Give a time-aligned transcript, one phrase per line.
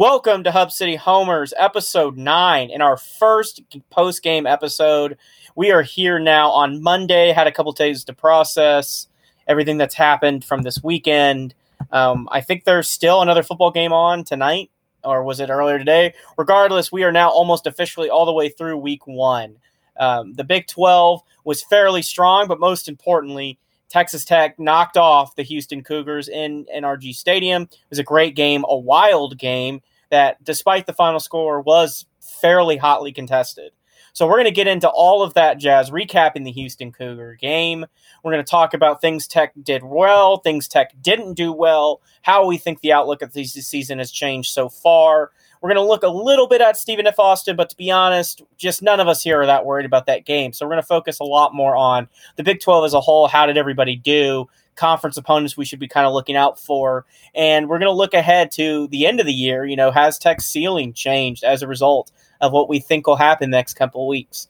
[0.00, 5.18] Welcome to Hub City Homers, episode nine, in our first post game episode.
[5.54, 9.08] We are here now on Monday, had a couple days to process
[9.46, 11.54] everything that's happened from this weekend.
[11.92, 14.70] Um, I think there's still another football game on tonight,
[15.04, 16.14] or was it earlier today?
[16.38, 19.56] Regardless, we are now almost officially all the way through week one.
[19.98, 23.58] Um, the Big 12 was fairly strong, but most importantly,
[23.90, 27.64] Texas Tech knocked off the Houston Cougars in NRG Stadium.
[27.64, 32.76] It was a great game, a wild game that, despite the final score, was fairly
[32.76, 33.72] hotly contested.
[34.12, 37.86] So we're going to get into all of that jazz, recapping the Houston Cougar game.
[38.22, 42.46] We're going to talk about things Tech did well, things Tech didn't do well, how
[42.46, 45.30] we think the outlook of this season has changed so far.
[45.60, 47.18] We're going to look a little bit at Stephen F.
[47.18, 50.24] Austin, but to be honest, just none of us here are that worried about that
[50.24, 50.52] game.
[50.52, 53.28] So we're going to focus a lot more on the Big 12 as a whole.
[53.28, 54.48] How did everybody do?
[54.76, 57.04] Conference opponents we should be kind of looking out for.
[57.34, 59.64] And we're going to look ahead to the end of the year.
[59.64, 62.10] You know, has Tech's ceiling changed as a result
[62.40, 64.48] of what we think will happen next couple of weeks?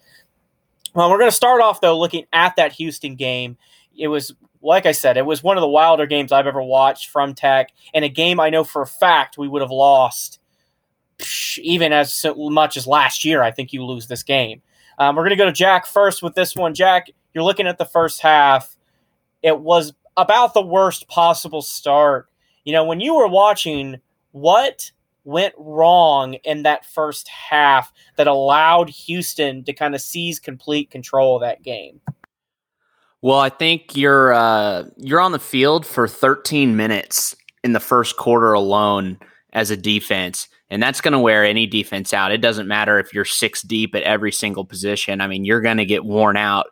[0.94, 3.56] Well, we're going to start off, though, looking at that Houston game.
[3.96, 7.08] It was like I said, it was one of the wilder games I've ever watched
[7.08, 10.40] from Tech, and a game I know for a fact we would have lost
[11.58, 14.62] even as much as last year, I think you lose this game.
[14.98, 16.74] Um, we're going to go to Jack first with this one.
[16.74, 18.76] Jack, you're looking at the first half.
[19.42, 22.28] It was about the worst possible start.
[22.64, 24.00] You know, when you were watching,
[24.32, 24.90] what
[25.24, 31.36] went wrong in that first half that allowed Houston to kind of seize complete control
[31.36, 32.00] of that game?
[33.22, 38.16] Well, I think you're uh, you're on the field for 13 minutes in the first
[38.16, 39.18] quarter alone
[39.52, 40.48] as a defense.
[40.70, 42.32] And that's going to wear any defense out.
[42.32, 45.20] It doesn't matter if you're six deep at every single position.
[45.20, 46.66] I mean, you're going to get worn out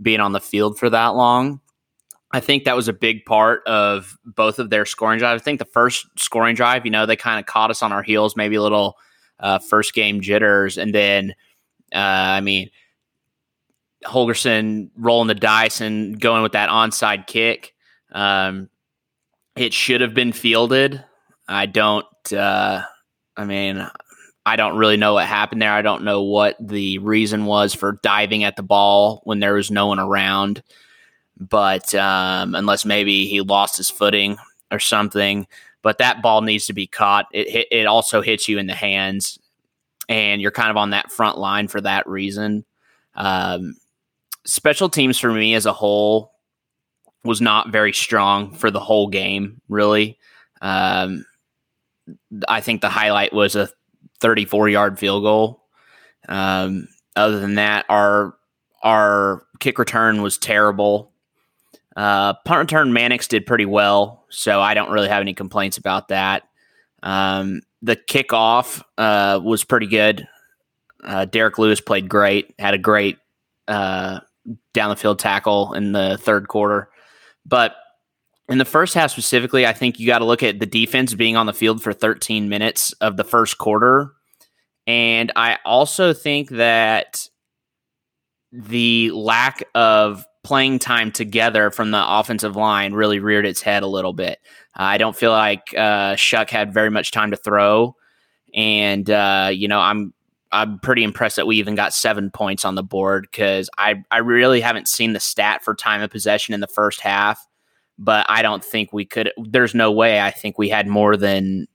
[0.00, 1.60] being on the field for that long.
[2.34, 5.40] I think that was a big part of both of their scoring drives.
[5.40, 8.02] I think the first scoring drive, you know, they kind of caught us on our
[8.02, 8.98] heels, maybe a little
[9.38, 10.76] uh, first game jitters.
[10.76, 11.36] And then,
[11.94, 12.70] uh, I mean,
[14.04, 17.72] Holgorsen rolling the dice and going with that onside kick.
[18.10, 18.68] Um,
[19.54, 21.04] it should have been fielded.
[21.46, 22.32] I don't.
[22.32, 22.82] Uh,
[23.36, 23.88] I mean,
[24.44, 25.70] I don't really know what happened there.
[25.70, 29.70] I don't know what the reason was for diving at the ball when there was
[29.70, 30.64] no one around.
[31.38, 34.36] But um, unless maybe he lost his footing
[34.70, 35.46] or something,
[35.82, 37.26] but that ball needs to be caught.
[37.32, 39.38] It it also hits you in the hands,
[40.08, 42.64] and you're kind of on that front line for that reason.
[43.14, 43.76] Um,
[44.44, 46.32] special teams for me as a whole
[47.24, 49.60] was not very strong for the whole game.
[49.68, 50.18] Really,
[50.62, 51.24] um,
[52.48, 53.68] I think the highlight was a
[54.20, 55.64] 34 yard field goal.
[56.28, 58.36] Um, other than that, our
[58.82, 61.12] our kick return was terrible.
[61.96, 66.08] Uh, punt return Mannix did pretty well, so I don't really have any complaints about
[66.08, 66.42] that.
[67.02, 70.26] Um, the kickoff uh, was pretty good.
[71.02, 73.18] Uh, Derek Lewis played great, had a great
[73.68, 74.20] uh,
[74.72, 76.88] down the field tackle in the third quarter.
[77.46, 77.76] But
[78.48, 81.36] in the first half specifically, I think you got to look at the defense being
[81.36, 84.12] on the field for 13 minutes of the first quarter.
[84.86, 87.28] And I also think that
[88.52, 93.88] the lack of playing time together from the offensive line really reared its head a
[93.88, 94.38] little bit.
[94.76, 97.96] I don't feel like uh, Shough had very much time to throw,
[98.54, 100.14] and uh, you know I'm
[100.52, 104.18] I'm pretty impressed that we even got seven points on the board because I I
[104.18, 107.44] really haven't seen the stat for time of possession in the first half
[107.98, 109.32] but I don't think we could.
[109.36, 111.66] There's no way I think we had more than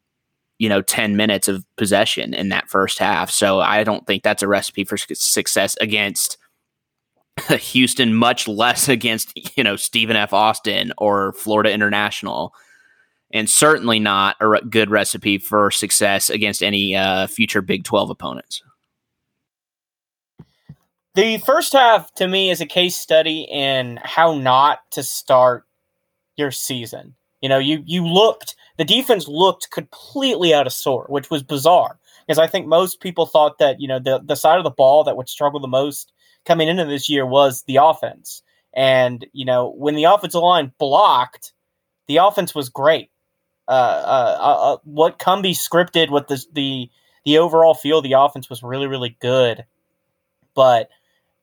[0.58, 3.32] you know 10 minutes of possession in that first half.
[3.32, 6.38] So I don't think that's a recipe for success against
[7.50, 10.34] Houston, much less against you know Stephen F.
[10.34, 12.54] Austin or Florida International.
[13.32, 18.10] And certainly not a re- good recipe for success against any uh, future Big 12
[18.10, 18.64] opponents.
[21.14, 25.66] The first half to me is a case study in how not to start
[26.38, 27.16] your season.
[27.42, 32.00] You know, you you looked the defense looked completely out of sort, which was bizarre
[32.26, 35.04] because I think most people thought that you know the the side of the ball
[35.04, 36.14] that would struggle the most
[36.50, 38.42] coming into this year was the offense.
[38.74, 41.54] And you know, when the offensive line blocked,
[42.08, 43.12] the offense was great.
[43.68, 46.90] Uh, uh, uh, uh what Cumbie scripted with the the
[47.24, 49.64] the overall feel, of the offense was really really good.
[50.56, 50.90] But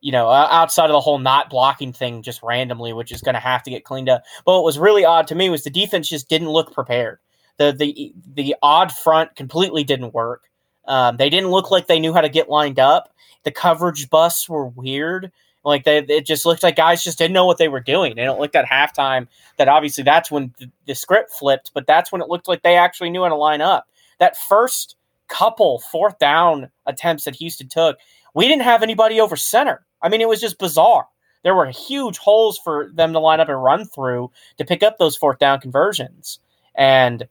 [0.01, 3.41] you know, outside of the whole not blocking thing just randomly, which is going to
[3.41, 4.25] have to get cleaned up.
[4.45, 7.19] But what was really odd to me was the defense just didn't look prepared.
[7.59, 10.45] The the the odd front completely didn't work.
[10.87, 13.13] Um, they didn't look like they knew how to get lined up.
[13.45, 15.33] The coverage busts were weird.
[15.65, 18.15] Like they, it just looked like guys just didn't know what they were doing.
[18.15, 22.13] They don't look at halftime that obviously that's when the, the script flipped, but that's
[22.13, 23.89] when it looked like they actually knew how to line up.
[24.19, 24.97] that first
[25.29, 27.99] couple fourth down attempts that Houston took,
[28.35, 29.85] we didn't have anybody over center.
[30.03, 31.07] I mean, it was just bizarre.
[31.43, 34.99] There were huge holes for them to line up and run through to pick up
[34.99, 36.39] those fourth down conversions.
[36.75, 37.27] And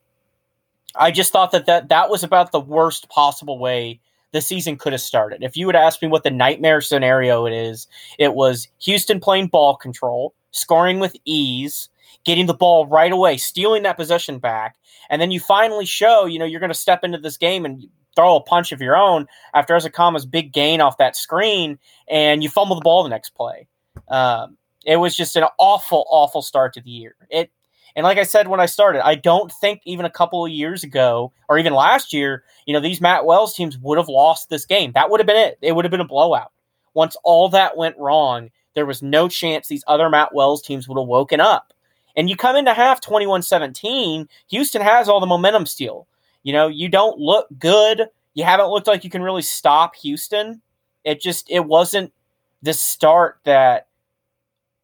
[0.98, 4.00] I just thought that that, that was about the worst possible way
[4.32, 5.44] the season could have started.
[5.44, 7.88] If you would ask me what the nightmare scenario it is,
[8.20, 11.90] it was Houston playing ball control, scoring with ease,
[12.26, 14.76] getting the ball right away, stealing that possession back,
[15.10, 17.88] and then you finally show, you know, you're going to step into this game and
[18.16, 21.78] throw a punch of your own after Ezukanma's big gain off that screen,
[22.08, 23.68] and you fumble the ball the next play.
[24.10, 27.16] Um, it was just an awful, awful start to the year.
[27.30, 27.52] It
[27.96, 30.84] and like I said when I started, I don't think even a couple of years
[30.84, 34.66] ago or even last year, you know, these Matt Wells teams would have lost this
[34.66, 34.92] game.
[34.94, 35.58] That would have been it.
[35.62, 36.52] It would have been a blowout.
[36.94, 41.00] Once all that went wrong, there was no chance these other Matt Wells teams would
[41.00, 41.74] have woken up.
[42.18, 46.08] And you come into half 21 17, Houston has all the momentum still.
[46.44, 48.08] You know, you don't look good.
[48.34, 50.62] You haven't looked like you can really stop Houston.
[51.06, 52.14] It just, it wasn't
[52.62, 53.88] the start that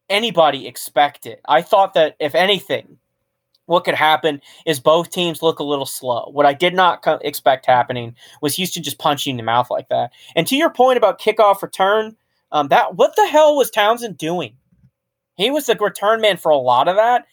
[0.08, 1.38] anybody expected.
[1.46, 2.98] I thought that if anything,
[3.66, 6.28] what could happen is both teams look a little slow.
[6.32, 10.12] What I did not co- expect happening was Houston just punching the mouth like that.
[10.34, 12.16] And to your point about kickoff return,
[12.50, 14.54] um, that what the hell was Townsend doing?
[15.36, 17.26] He was the return man for a lot of that.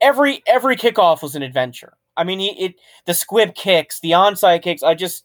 [0.00, 1.94] Every every kickoff was an adventure.
[2.16, 2.74] I mean, it
[3.06, 4.82] the squib kicks, the onside kicks.
[4.82, 5.24] I just,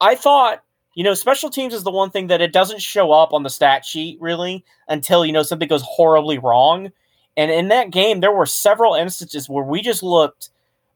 [0.00, 0.62] I thought
[0.94, 3.50] you know, special teams is the one thing that it doesn't show up on the
[3.50, 6.90] stat sheet really until, you know, something goes horribly wrong.
[7.36, 10.50] And in that game, there were several instances where we just looked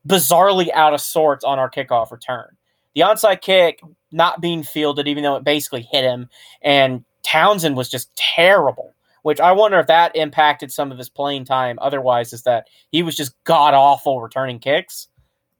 [0.06, 2.56] bizarrely out of sorts on our kickoff return.
[2.94, 3.80] The onside kick
[4.12, 6.28] not being fielded, even though it basically hit him,
[6.62, 8.94] and Townsend was just terrible.
[9.22, 11.80] Which I wonder if that impacted some of his playing time.
[11.82, 15.08] Otherwise, is that he was just god awful returning kicks.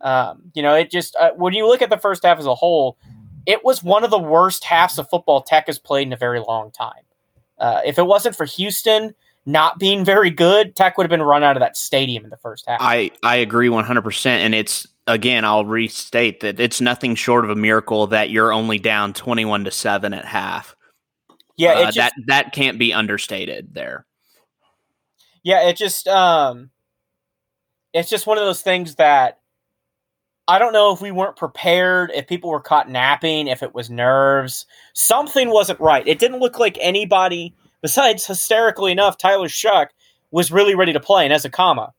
[0.01, 2.55] Um, you know, it just uh, when you look at the first half as a
[2.55, 2.97] whole,
[3.45, 6.39] it was one of the worst halves of football Tech has played in a very
[6.39, 7.03] long time.
[7.59, 9.15] Uh, if it wasn't for Houston
[9.47, 12.37] not being very good, Tech would have been run out of that stadium in the
[12.37, 12.81] first half.
[12.81, 14.27] I, I agree 100%.
[14.27, 18.79] And it's, again, I'll restate that it's nothing short of a miracle that you're only
[18.79, 20.77] down 21 to 7 at half.
[21.57, 24.05] Yeah, uh, just, that that can't be understated there.
[25.43, 26.71] Yeah, it just um
[27.93, 29.41] it's just one of those things that
[30.49, 33.91] I don't know if we weren't prepared, if people were caught napping, if it was
[33.91, 34.67] nerves.
[34.93, 36.07] Something wasn't right.
[36.07, 39.89] It didn't look like anybody, besides hysterically enough, Tyler Shough
[40.31, 41.93] was really ready to play, and Ezukanma,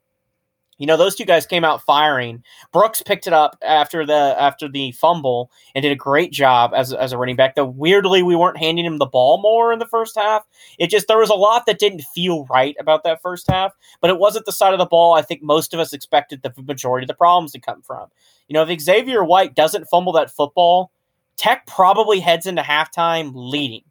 [0.77, 2.43] You know, those two guys came out firing.
[2.71, 6.93] Brooks picked it up after the after the fumble and did a great job as,
[6.93, 7.55] as a running back.
[7.55, 10.45] Though weirdly, we weren't handing him the ball more in the first half.
[10.77, 13.73] It just there was a lot that didn't feel right about that first half.
[14.01, 16.53] But it wasn't the side of the ball I think most of us expected the
[16.61, 18.09] majority of the problems to come from.
[18.47, 20.91] You know, if Xavier White doesn't fumble that football,
[21.37, 23.83] Tech probably heads into halftime leading,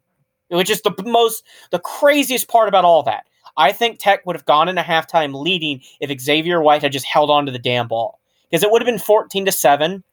[0.49, 3.25] which is the most the craziest part about all that.
[3.57, 7.31] I think Tech would have gone into halftime leading if Xavier White had just held
[7.31, 8.19] on to the damn ball.
[8.49, 10.03] Because it would have been 14 to 7.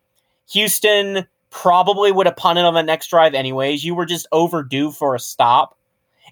[0.50, 3.84] Houston probably would have punted on the next drive anyways.
[3.84, 5.76] You were just overdue for a stop.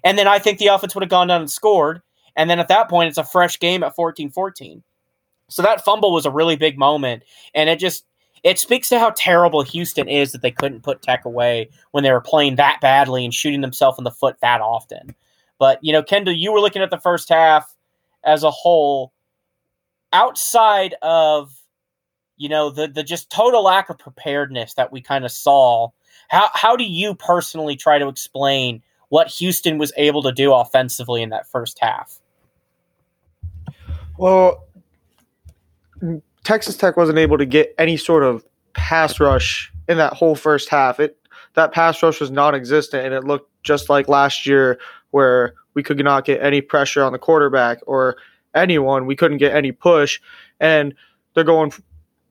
[0.03, 2.01] And then I think the offense would have gone down and scored.
[2.35, 4.83] And then at that point, it's a fresh game at 14 14.
[5.49, 7.23] So that fumble was a really big moment.
[7.53, 8.05] And it just
[8.43, 12.11] it speaks to how terrible Houston is that they couldn't put Tech away when they
[12.11, 15.15] were playing that badly and shooting themselves in the foot that often.
[15.57, 17.73] But, you know, Kendall, you were looking at the first half
[18.23, 19.13] as a whole
[20.11, 21.53] outside of,
[22.35, 25.89] you know, the, the just total lack of preparedness that we kind of saw.
[26.27, 31.21] How, how do you personally try to explain what Houston was able to do offensively
[31.21, 32.19] in that first half?
[34.17, 34.67] Well,
[36.43, 40.69] Texas Tech wasn't able to get any sort of pass rush in that whole first
[40.69, 40.99] half.
[40.99, 41.17] It
[41.53, 44.79] that pass rush was non-existent, and it looked just like last year
[45.11, 48.17] where we could not get any pressure on the quarterback or
[48.55, 49.05] anyone.
[49.05, 50.19] We couldn't get any push.
[50.59, 50.93] And
[51.33, 51.71] they're going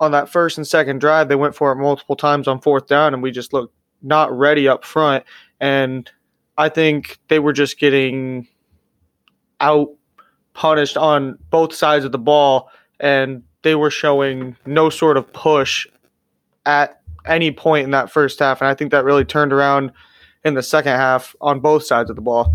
[0.01, 1.29] on that first and second drive.
[1.29, 4.69] They went for it multiple times on fourth down, and we just looked not ready
[4.69, 5.25] up front.
[5.61, 6.11] And
[6.59, 8.49] I think they were just getting
[9.61, 9.91] out
[10.55, 15.87] punished on both sides of the ball, and they were showing no sort of push
[16.67, 18.61] at any point in that first half.
[18.61, 19.93] And I think that really turned around
[20.45, 22.53] in the second half on both sides of the ball.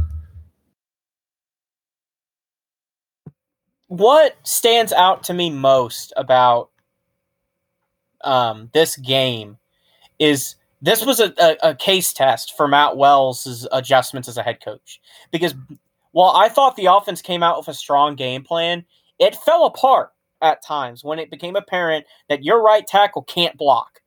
[3.87, 6.69] what stands out to me most about
[8.23, 9.57] um, this game
[10.19, 14.63] is this was a, a, a, case test for Matt Wells' adjustments as a head
[14.63, 14.99] coach.
[15.31, 15.55] Because
[16.11, 18.85] while I thought the offense came out with a strong game plan,
[19.19, 24.01] it fell apart at times when it became apparent that your right tackle can't block.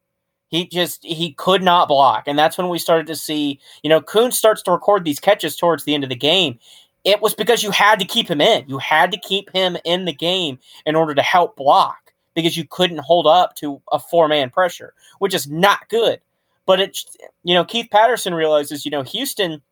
[0.49, 3.60] He just he could not block, and that's when we started to see.
[3.84, 6.58] You know, Kuhn starts to record these catches towards the end of the game.
[7.04, 8.68] It was because you had to keep him in.
[8.68, 12.66] You had to keep him in the game in order to help block because you
[12.68, 16.20] couldn't hold up to a four man pressure, which is not good.
[16.66, 19.62] But it's you know Keith Patterson realizes you know Houston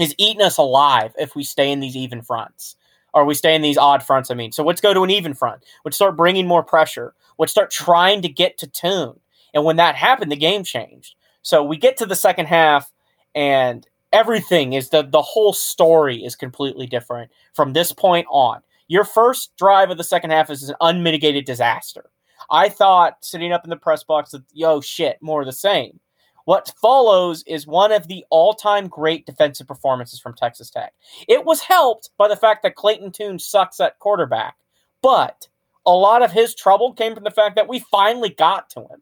[0.00, 2.76] is eating us alive if we stay in these even fronts
[3.14, 4.30] or we stay in these odd fronts.
[4.30, 5.62] I mean, so let's go to an even front.
[5.84, 7.14] Let's start bringing more pressure.
[7.38, 9.18] Let's start trying to get to Tune.
[9.54, 11.14] And when that happened, the game changed.
[11.42, 12.92] So we get to the second half,
[13.34, 18.60] and everything is the the whole story is completely different from this point on.
[18.88, 22.10] Your first drive of the second half is an unmitigated disaster.
[22.50, 26.00] I thought sitting up in the press box that yo shit, more of the same.
[26.44, 30.92] What follows is one of the all-time great defensive performances from Texas Tech.
[31.26, 34.56] It was helped by the fact that Clayton Tune sucks at quarterback,
[35.02, 35.48] but
[35.86, 39.00] a lot of his trouble came from the fact that we finally got to him.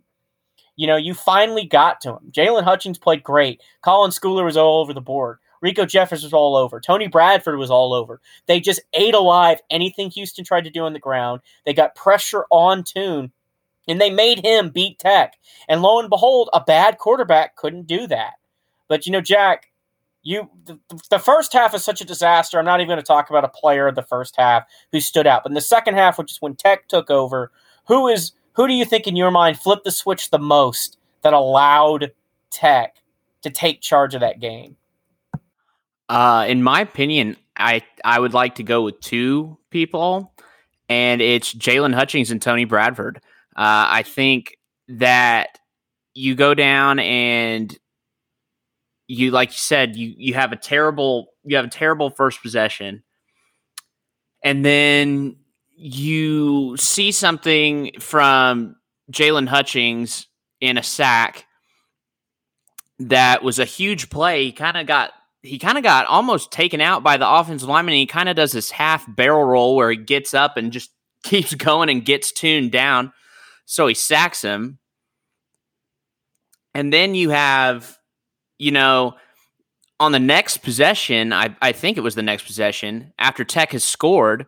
[0.77, 2.31] You know, you finally got to him.
[2.31, 3.61] Jaylon Hutchings played great.
[3.83, 5.39] Colin Schooler was all over the board.
[5.63, 6.81] Riko Jeffers was all over.
[6.81, 8.21] Tony Bradford was all over.
[8.47, 11.41] They just ate alive anything Houston tried to do on the ground.
[11.65, 13.33] They got pressure on Tune,
[13.89, 15.35] and they made him beat Tech.
[15.69, 18.35] And lo and behold, a bad quarterback couldn't do that.
[18.89, 19.71] But you know, Jack,
[20.23, 20.79] you the,
[21.11, 22.59] the first half is such a disaster.
[22.59, 25.27] I'm not even going to talk about a player in the first half who stood
[25.27, 25.43] out.
[25.43, 27.51] But in the second half, which is when Tech took over,
[27.87, 31.33] who is who do you think in your mind flipped the switch the most that
[31.33, 32.13] allowed
[32.51, 32.97] Tech
[33.43, 34.77] to take charge of that game?
[36.09, 40.33] Uh, in my opinion, I I would like to go with two people,
[40.89, 43.21] and it's Jaylon Hutchings and Tony Bradford.
[43.57, 44.57] Uh, I think
[44.89, 45.59] that
[46.15, 47.77] you go down and
[49.09, 53.03] you like you said you you have a terrible you have a terrible first possession
[54.43, 55.37] and then
[55.77, 58.77] you see something from
[59.11, 60.27] Jaylon Hutchings
[60.61, 61.47] in a sack
[62.99, 64.45] that was a huge play.
[64.45, 67.95] He kind of got he kind of got almost taken out by the offensive lineman.
[67.95, 70.91] he kind of does this half barrel roll where he gets up and just
[71.25, 73.13] keeps going and gets Tune down.
[73.65, 74.79] So he sacks him.
[76.75, 77.99] And then you have,
[78.59, 79.15] you know,
[80.01, 83.85] on the next possession, I, I think it was the next possession, after Tech has
[83.85, 84.47] scored,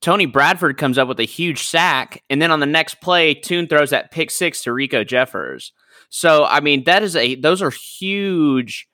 [0.00, 3.66] Tony Bradford comes up with a huge sack, and then on the next play, Tune
[3.66, 5.72] throws that pick six to Riko Jeffers.
[6.08, 8.88] So I mean, that is a those are huge,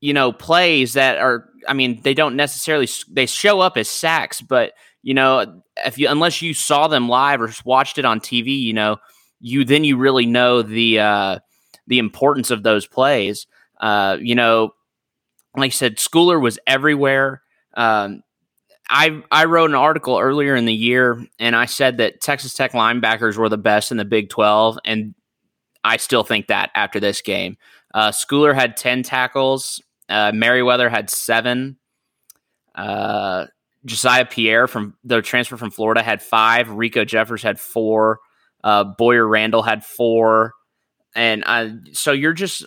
[0.00, 1.46] you know, plays that are.
[1.66, 6.08] I mean, they don't necessarily they show up as sacks, but you know, if you
[6.08, 8.96] unless you saw them live or watched it on TV, you know,
[9.40, 11.38] you then you really know the uh,
[11.86, 13.46] the importance of those plays.
[13.80, 14.74] Uh, you know,
[15.56, 17.42] like I said, Schooler was everywhere.
[17.74, 18.22] Um,
[18.90, 22.72] I I wrote an article earlier in the year and I said that Texas Tech
[22.72, 25.14] linebackers were the best in the Big 12 and
[25.84, 27.56] I still think that after this game.
[27.94, 31.76] Uh, Schooler had 10 tackles, uh, Merriweather had 7.
[32.74, 33.46] Uh,
[33.86, 38.20] Jesiah Pierre from the transfer from Florida had 5, Riko Jeffers had 4,
[38.62, 40.52] uh, Boyer Randall had 4
[41.14, 42.64] and I so you're just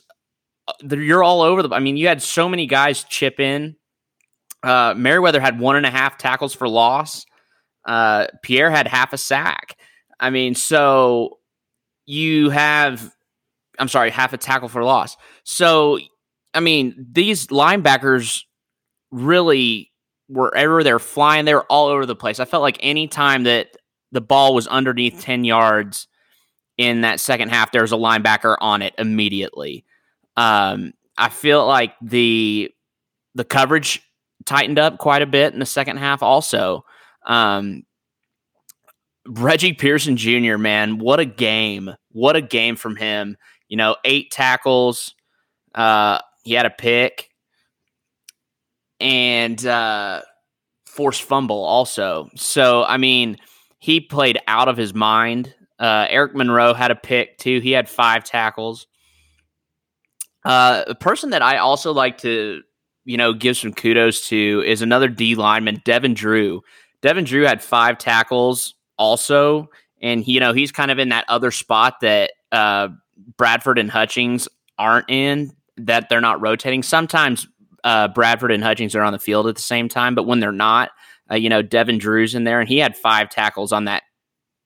[0.67, 3.77] uh, you're all over the I mean you had so many guys chip in
[4.63, 7.25] uh, Merriweather had one and a half tackles for loss.
[7.85, 9.77] Uh, Pierre had half a sack.
[10.19, 11.39] I mean, so
[12.05, 13.13] you have,
[13.77, 15.17] I'm sorry, half a tackle for loss.
[15.43, 15.99] So,
[16.53, 18.43] I mean, these linebackers
[19.11, 19.91] really,
[20.33, 22.39] wherever they're flying, they're all over the place.
[22.39, 23.77] I felt like any time that
[24.11, 26.07] the ball was underneath 10 yards
[26.77, 29.85] in that second half, there was a linebacker on it immediately.
[30.35, 32.71] Um, I feel like the
[33.35, 34.01] the coverage
[34.45, 36.85] tightened up quite a bit in the second half also.
[37.25, 37.83] Um,
[39.27, 41.91] Reggie Pearson Jr., man, what a game.
[42.11, 43.37] What a game from him.
[43.69, 45.15] You know, eight tackles.
[45.73, 47.29] Uh, he had a pick
[49.03, 50.21] and uh,
[50.87, 52.29] forced fumble also.
[52.35, 53.37] So, I mean,
[53.77, 55.53] he played out of his mind.
[55.77, 57.59] Uh, Eric Monroe had a pick too.
[57.59, 58.87] He had five tackles.
[60.45, 62.63] Uh, a person that I also like to
[63.05, 66.61] you know, give some kudos to is another D lineman, Devin Drew.
[67.01, 69.69] Devin Drew had five tackles also,
[70.01, 72.89] and you know he's kind of in that other spot that uh,
[73.37, 75.51] Bradford and Hutchings aren't in.
[75.77, 76.83] That they're not rotating.
[76.83, 77.47] Sometimes
[77.83, 80.51] uh, Bradford and Hutchings are on the field at the same time, but when they're
[80.51, 80.91] not,
[81.31, 84.03] uh, you know, Devin Drew's in there, and he had five tackles on that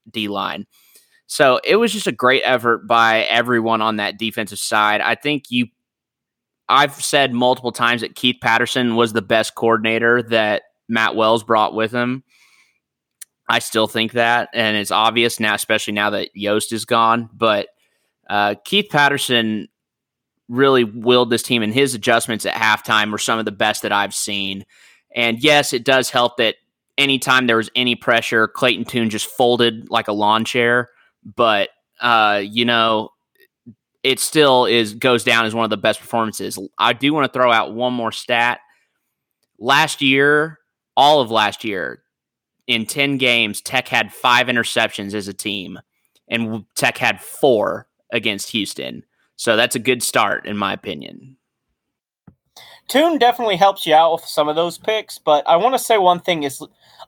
[0.10, 0.66] D line.
[1.28, 5.02] So it was just a great effort by everyone on that defensive side.
[5.02, 5.68] I think you
[6.70, 11.74] I've said multiple times that Keith Patterson was the best coordinator that Matt Wells brought
[11.74, 12.24] with him.
[13.50, 17.30] I still think that, and it's obvious now, especially now that Yost is gone.
[17.34, 17.70] But
[18.30, 19.70] uh, Keith Patterson
[20.50, 23.92] really willed this team, and his adjustments at halftime were some of the best that
[23.92, 24.66] I've seen.
[25.16, 26.56] And yes, it does help that
[26.98, 30.90] anytime there was any pressure, Clayton Tune just folded like a lawn chair.
[31.24, 33.10] But uh, you know,
[34.04, 36.60] it still is goes down as one of the best performances.
[36.78, 38.60] I do want to throw out one more stat.
[39.60, 40.60] Last year,
[40.96, 42.04] all of last year,
[42.68, 45.80] in 10 games, Tech had five interceptions as a team,
[46.28, 49.04] and Tech had four against Houston.
[49.38, 51.38] So that's a good start, in my opinion.
[52.88, 55.98] Tune definitely helps you out with some of those picks, but I want to say
[55.98, 56.64] one thing is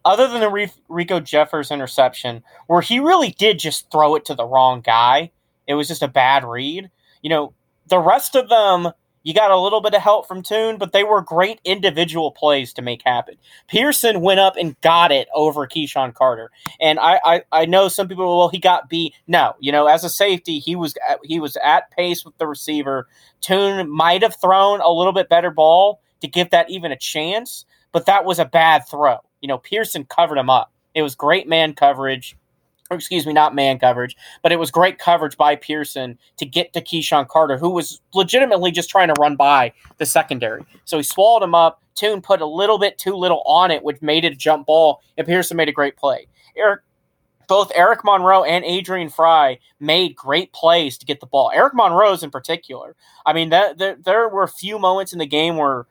[0.05, 4.45] other than the Riko Jeffers interception, where he really did just throw it to the
[4.45, 5.31] wrong guy,
[5.67, 6.89] it was just a bad read.
[7.21, 7.53] You know,
[7.87, 8.91] the rest of them
[9.29, 12.73] you got a little bit of help from Tune, but they were great individual plays
[12.73, 13.35] to make happen.
[13.67, 16.49] Pearson went up and got it over KeSean Carter,
[16.81, 19.13] and I, I, I know some people well he got beat.
[19.27, 22.47] No, you know as a safety he was at, he was at pace with the
[22.47, 23.07] receiver.
[23.39, 27.65] Tune might have thrown a little bit better ball to give that even a chance,
[27.91, 29.17] but that was a bad throw.
[29.41, 30.71] You know Pearson covered him up.
[30.95, 32.35] It was great man coverage
[32.91, 36.81] excuse me, not man coverage, but it was great coverage by Pearson to get to
[36.81, 40.65] KeSean Carter, who was legitimately just trying to run by the secondary.
[40.85, 41.81] So he swallowed him up.
[41.95, 45.01] Tune put a little bit too little on it, which made it a jump ball,
[45.17, 46.27] and Pearson made a great play.
[46.55, 46.81] Eric,
[47.47, 51.51] both Eric Monroe and Adrian Frye made great plays to get the ball.
[51.53, 52.95] Eric Monroe's in particular.
[53.25, 55.85] I mean, that, there, there were a few moments in the game where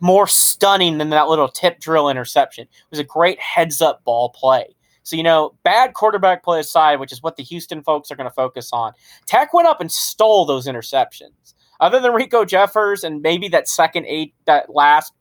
[0.00, 2.64] more stunning than that little tip drill interception.
[2.64, 4.75] It was a great heads up ball play.
[5.06, 8.28] So, you know, bad quarterback play aside, which is what the Houston folks are going
[8.28, 8.92] to focus on,
[9.24, 11.54] Tech went up and stole those interceptions.
[11.78, 15.12] Other than Riko Jeffers and maybe that second eight, that last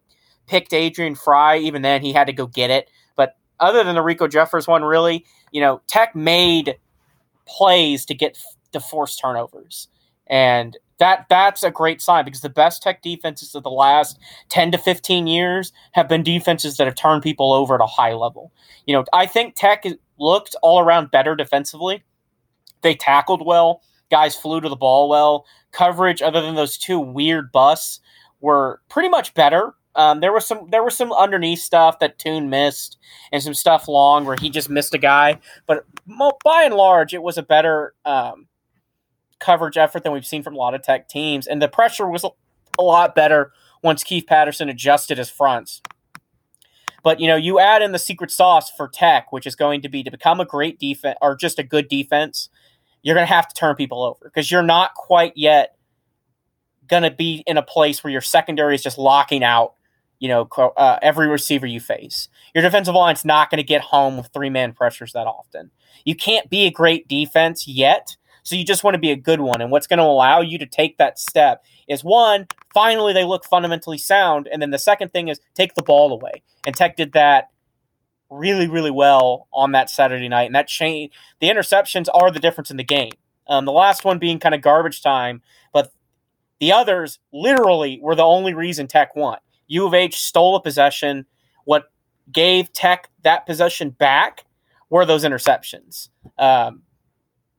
[0.47, 2.89] picked Adrian Frye, even then he had to go get it.
[3.15, 6.79] But other than the Riko Jeffers one, really, you know, Tech made
[7.45, 8.39] plays to get
[8.71, 9.87] to force turnovers.
[10.25, 14.17] And that that's a great sign because the best tech defenses of the last
[14.49, 18.13] 10 to 15 years have been defenses that have turned people over at a high
[18.13, 18.51] level.
[18.85, 19.85] You know, I think tech
[20.17, 22.03] looked all around better defensively.
[22.81, 25.45] They tackled well, guys flew to the ball well.
[25.71, 27.99] Coverage other than those two weird busts
[28.39, 29.73] were pretty much better.
[29.95, 32.97] Um, there was some there was some underneath stuff that Tune missed
[33.31, 35.85] and some stuff long where he just missed a guy, but
[36.43, 38.47] by and large it was a better um,
[39.39, 41.47] coverage effort than we've seen from a lot of tech teams.
[41.47, 42.25] And the pressure was
[42.77, 43.51] a lot better
[43.83, 45.81] once Keith Patterson adjusted his fronts.
[47.03, 49.89] But you know, you add in the secret sauce for Tech, which is going to
[49.89, 52.49] be to become a great defense or just a good defense.
[53.03, 55.75] You're going to have to turn people over because you're not quite yet
[56.87, 59.75] going to be in a place where your secondary is just locking out,
[60.17, 62.27] you know, uh, every receiver you face.
[62.55, 65.69] Your defensive line's not going to get home with three man pressures that often.
[66.05, 69.41] You can't be a great defense yet so you just want to be a good
[69.41, 69.59] one.
[69.59, 73.43] And what's going to allow you to take that step is one, finally they look
[73.43, 74.47] fundamentally sound.
[74.51, 76.43] And then the second thing is take the ball away.
[76.65, 77.49] And Tech did that
[78.29, 80.45] really, really well on that Saturday night.
[80.45, 83.13] And that change, the interceptions are the difference in the game.
[83.47, 85.41] Um, the last one being kind of garbage time,
[85.73, 85.91] but
[86.59, 89.39] the others literally were the only reason Tech won.
[89.67, 91.25] U of H stole a possession.
[91.65, 91.91] What
[92.31, 94.45] gave Tech that possession back
[94.91, 96.09] were those interceptions.
[96.37, 96.83] Um,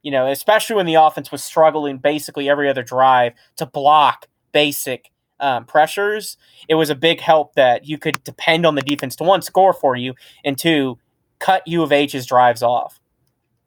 [0.06, 5.10] you know, especially when the offense was struggling basically every other drive to block basic
[5.40, 6.36] um, pressures,
[6.68, 9.72] it was a big help that you could depend on the defense to one score
[9.72, 10.14] for you
[10.44, 10.96] and two
[11.40, 13.00] cut U of H's drives off.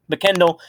[0.07, 0.61] But Kendall,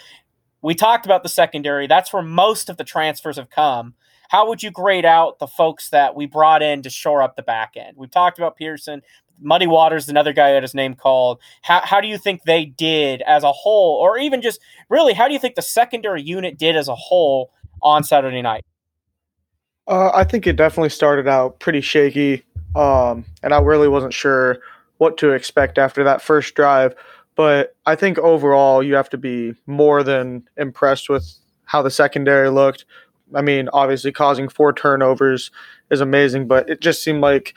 [0.61, 1.87] we talked about the secondary.
[1.87, 3.95] That's where most of the transfers have come.
[4.29, 7.43] How would you grade out the folks that we brought in to shore up the
[7.43, 7.97] back end?
[7.97, 9.03] We've talked about Pearson,
[9.41, 11.41] Muddy Waters, another guy had his name called.
[11.63, 15.27] How, how do you think they did as a whole, or even just really, how
[15.27, 18.65] do you think the secondary unit did as a whole on Saturday night?
[19.87, 22.45] Uh, I think it definitely started out pretty shaky,
[22.77, 24.59] um, and I really wasn't sure
[24.99, 26.95] what to expect after that first drive.
[27.35, 32.51] But I think overall, you have to be more than impressed with how the secondary
[32.51, 32.85] looked.
[33.35, 35.51] I mean, obviously, causing four turnovers
[35.91, 37.55] is amazing, but it just seemed like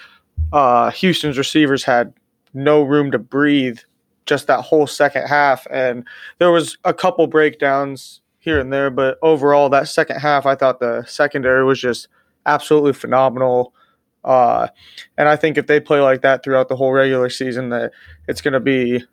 [0.52, 2.13] uh, Houston's receivers had
[2.54, 3.80] no room to breathe
[4.26, 5.67] just that whole second half.
[5.72, 6.08] And
[6.39, 10.80] there was a couple breakdowns here and there, but overall, that second half, I thought
[10.80, 12.08] the secondary was just
[12.46, 13.74] absolutely phenomenal.
[14.24, 14.67] Uh,
[15.17, 17.91] and I think if they play like that throughout the whole regular season, that
[18.28, 19.04] it's going to be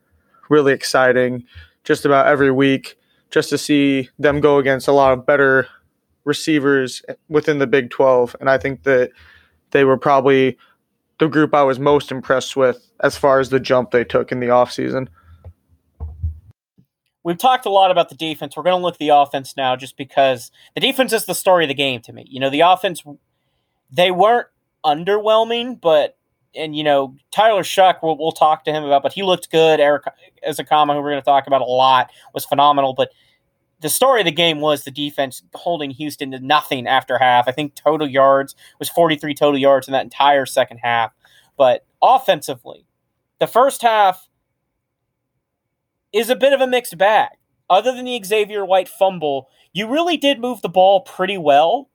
[0.48, 1.44] really exciting
[1.84, 2.96] just about every week
[3.30, 5.68] just to see them go against a lot of better
[6.24, 8.36] receivers within the Big 12.
[8.40, 9.10] And I think that
[9.70, 10.58] they were probably
[11.20, 14.40] the group I was most impressed with as far as the jump they took in
[14.40, 15.06] the offseason.
[17.22, 18.56] we've talked a lot about the defense.
[18.56, 21.64] We're going to look at the offense now just because the defense is the story
[21.64, 22.24] of the game to me.
[22.28, 23.04] You know, the offense,
[23.90, 24.48] they weren't
[24.84, 26.16] underwhelming, but,
[26.54, 29.78] and, you know, Tyler Shough, we'll, we'll talk to him about, but he looked good.
[29.78, 30.04] Eric
[30.48, 32.94] Ezukanma, who we're going to talk about a lot, was phenomenal.
[32.94, 33.10] But
[33.80, 37.48] the story of the game was the defense holding Houston to nothing after half.
[37.48, 41.12] I think total yards was 43 total yards in that entire second half.
[41.56, 42.86] But offensively,
[43.38, 44.28] the first half
[46.12, 47.30] is a bit of a mixed bag.
[47.68, 51.88] Other than the Xavier White fumble, you really did move the ball pretty well.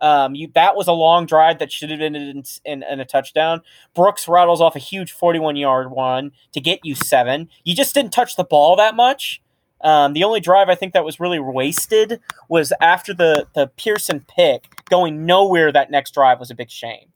[0.00, 3.04] Um, you that was a long drive that should have ended in, in, in, a
[3.04, 3.62] touchdown.
[3.94, 7.48] Brooks rattles off a huge 41 yard one to get you seven.
[7.62, 9.40] You just didn't touch the ball that much.
[9.82, 14.24] Um, the only drive I think that was really wasted was after the the Pearson
[14.28, 14.66] pick.
[14.88, 17.08] Going nowhere that next drive was a big shame.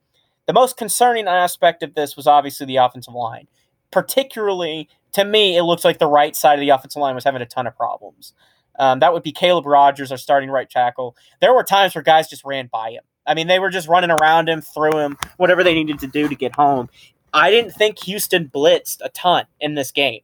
[0.46, 3.48] The most concerning aspect of this was obviously the offensive line.
[3.90, 7.40] Particularly to me, it looks like the right side of the offensive line was having
[7.40, 8.35] a ton of problems.
[8.79, 11.16] Um, that would be Caleb Rogers, our starting right tackle.
[11.40, 13.02] There were times where guys just ran by him.
[13.26, 16.29] I mean, they were just running around him, through him, whatever they needed to do
[16.29, 16.90] to get home.
[17.33, 20.20] I didn't think Houston blitzed a ton in this game.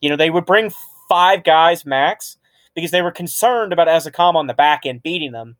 [0.00, 0.72] You know, they would bring
[1.10, 2.38] five guys max
[2.76, 5.56] because they were concerned about Ezukanma on the back end beating them,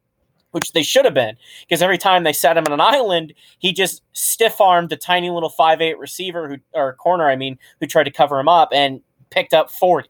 [0.52, 1.36] which they should have been.
[1.68, 5.28] Because every time they set him on an island, he just stiff armed the tiny
[5.28, 8.68] little five eight receiver who or corner, I mean, who tried to cover him up
[8.72, 10.08] and picked up 40.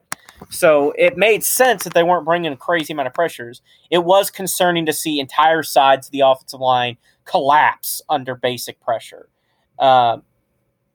[0.50, 3.62] So it made sense that they weren't bringing a crazy amount of pressures.
[3.90, 9.28] It was concerning to see entire sides of the offensive line collapse under basic pressure.
[9.78, 10.22] Um,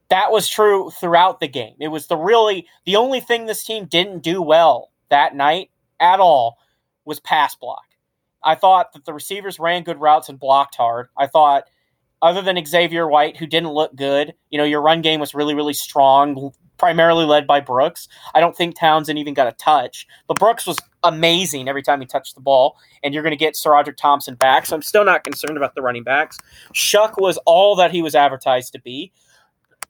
[0.10, 1.76] that was true throughout the game.
[1.80, 6.20] It was the really the only thing this team didn't do well that night at
[6.20, 6.58] all
[7.06, 7.84] was pass block.
[8.44, 11.08] I thought that the receivers ran good routes and blocked hard.
[11.18, 11.66] I thought
[12.22, 15.56] other than Xavier White who didn't look good, you know, your run game was really
[15.56, 18.08] really strong, primarily led by Brooks.
[18.36, 22.06] I don't think Townsend even got a touch, but Brooks was amazing every time he
[22.06, 24.66] touched the ball, and you're going to get SaRodorick Thompson back.
[24.66, 26.38] So I'm still not concerned about the running backs.
[26.74, 29.12] Shough was all that he was advertised to be.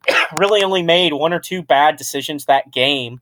[0.36, 3.22] really only made one or two bad decisions that game.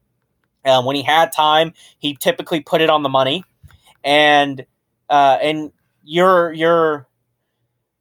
[0.65, 3.43] Um, when he had time, he typically put it on the money,
[4.04, 4.65] and
[5.10, 7.08] uh, and your your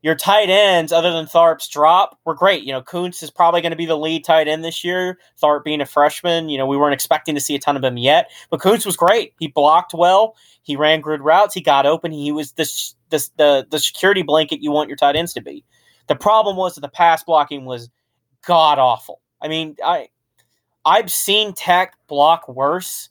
[0.02, 2.64] your tight ends, other than Tharp's drop, were great.
[2.64, 5.18] You know, Koontz is probably going to be the lead tight end this year.
[5.40, 7.96] Tharp being a freshman, you know, we weren't expecting to see a ton of him
[7.96, 9.32] yet, but Koontz was great.
[9.38, 10.36] He blocked well.
[10.62, 11.54] He ran good routes.
[11.54, 12.10] He got open.
[12.10, 15.64] He was this, this the the security blanket you want your tight ends to be.
[16.08, 17.88] The problem was that the pass blocking was
[18.46, 19.20] god awful.
[19.40, 20.08] I mean, I
[20.84, 23.08] I've seen Tech block worse.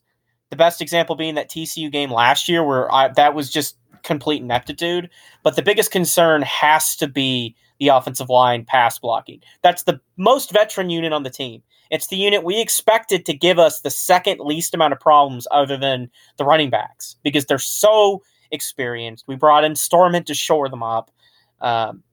[0.50, 4.42] The best example being that TCU game last year, where I, that was just complete
[4.42, 5.10] ineptitude.
[5.44, 9.42] But the biggest concern has to be the offensive line pass blocking.
[9.62, 11.64] That's the most veteran unit on the team.
[11.90, 15.78] It's the unit we expected to give us the second least amount of problems, other
[15.78, 19.26] than the running backs, because they're so experienced.
[19.28, 21.12] We brought in Storment to shore them up.
[21.60, 22.04] Um,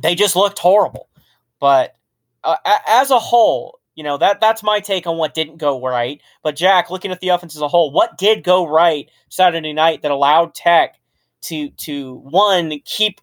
[0.00, 1.08] they just looked horrible.
[1.60, 1.94] But
[2.44, 6.20] uh, as a whole, you know that that's my take on what didn't go right.
[6.42, 10.02] But Jack, looking at the offense as a whole, what did go right Saturday night
[10.02, 10.96] that allowed Tech
[11.42, 13.20] to to one keep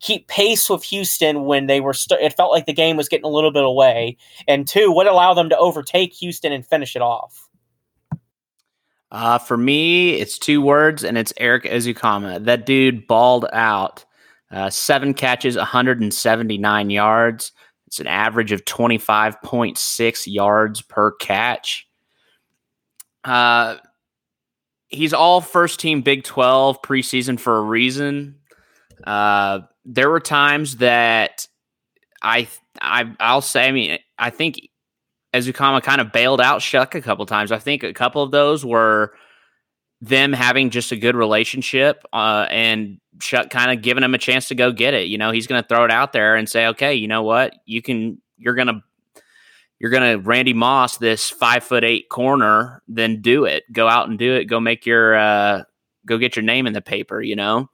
[0.00, 3.24] keep pace with Houston when they were st- it felt like the game was getting
[3.24, 4.16] a little bit away,
[4.48, 7.48] and two, what allowed them to overtake Houston and finish it off.
[9.10, 12.44] Uh, for me, it's two words, and it's Eric Ezukanma.
[12.44, 14.04] That dude balled out.
[14.50, 17.52] Uh, seven catches, 179 yards.
[17.94, 21.86] It's an average of 25.6 yards per catch.
[23.22, 23.76] Uh,
[24.88, 28.40] he's all first team Big 12 preseason for a reason.
[29.06, 31.46] Uh, there were times that
[32.20, 32.48] I,
[32.82, 34.60] I, I'll say, I mean, I think
[35.32, 37.52] Ezukanma kind of bailed out Shough a couple times.
[37.52, 39.14] I think a couple of those were
[40.00, 44.48] them having just a good relationship uh, and Shough kind of giving him a chance
[44.48, 45.06] to go get it.
[45.08, 47.54] You know, he's going to throw it out there and say, okay, you know what,
[47.64, 48.82] you can, you're going to,
[49.78, 53.64] you're going to Randy Moss this five foot eight corner, then do it.
[53.72, 54.44] Go out and do it.
[54.44, 55.62] Go make your, uh,
[56.06, 57.22] go get your name in the paper.
[57.22, 57.70] You know,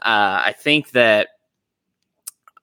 [0.00, 1.28] uh, I think that,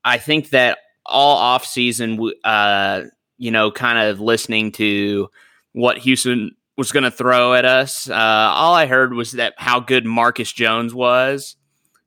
[0.04, 3.04] I think that all off season, uh,
[3.38, 5.30] you know, kind of listening to
[5.72, 8.10] what Houston was going to throw at us.
[8.10, 11.56] Uh, all I heard was that how good Marcus Jones was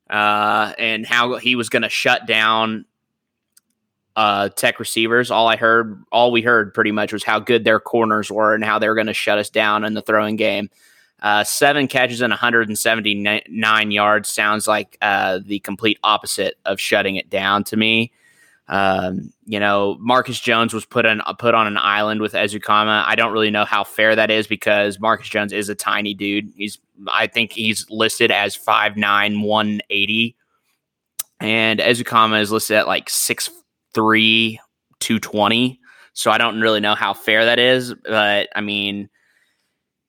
[0.09, 2.85] uh, and how he was going to shut down
[4.15, 5.29] uh, Tech receivers.
[5.29, 8.63] All I heard, all we heard pretty much was how good their corners were and
[8.63, 10.69] how they were going to shut us down in the throwing game.
[11.21, 17.29] Uh, seven catches and 179 yards sounds like uh, the complete opposite of shutting it
[17.29, 18.11] down to me.
[18.71, 23.03] Um, you know, Marcus Jones was put on put on an island with Ezukanma.
[23.05, 26.53] I don't really know how fair that is because Marcus Jones is a tiny dude.
[26.55, 26.79] He's
[27.09, 30.35] I think he's listed as 5'9", 180.
[31.41, 33.49] And Ezukanma is listed at like 6'3",
[34.99, 35.79] 220.
[36.13, 39.09] So I don't really know how fair that is, but I mean,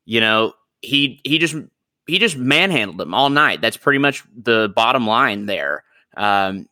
[0.04, 1.56] you know, he he just
[2.06, 3.60] he just manhandled him all night.
[3.60, 5.82] That's pretty much the bottom line there.
[6.16, 6.68] Um,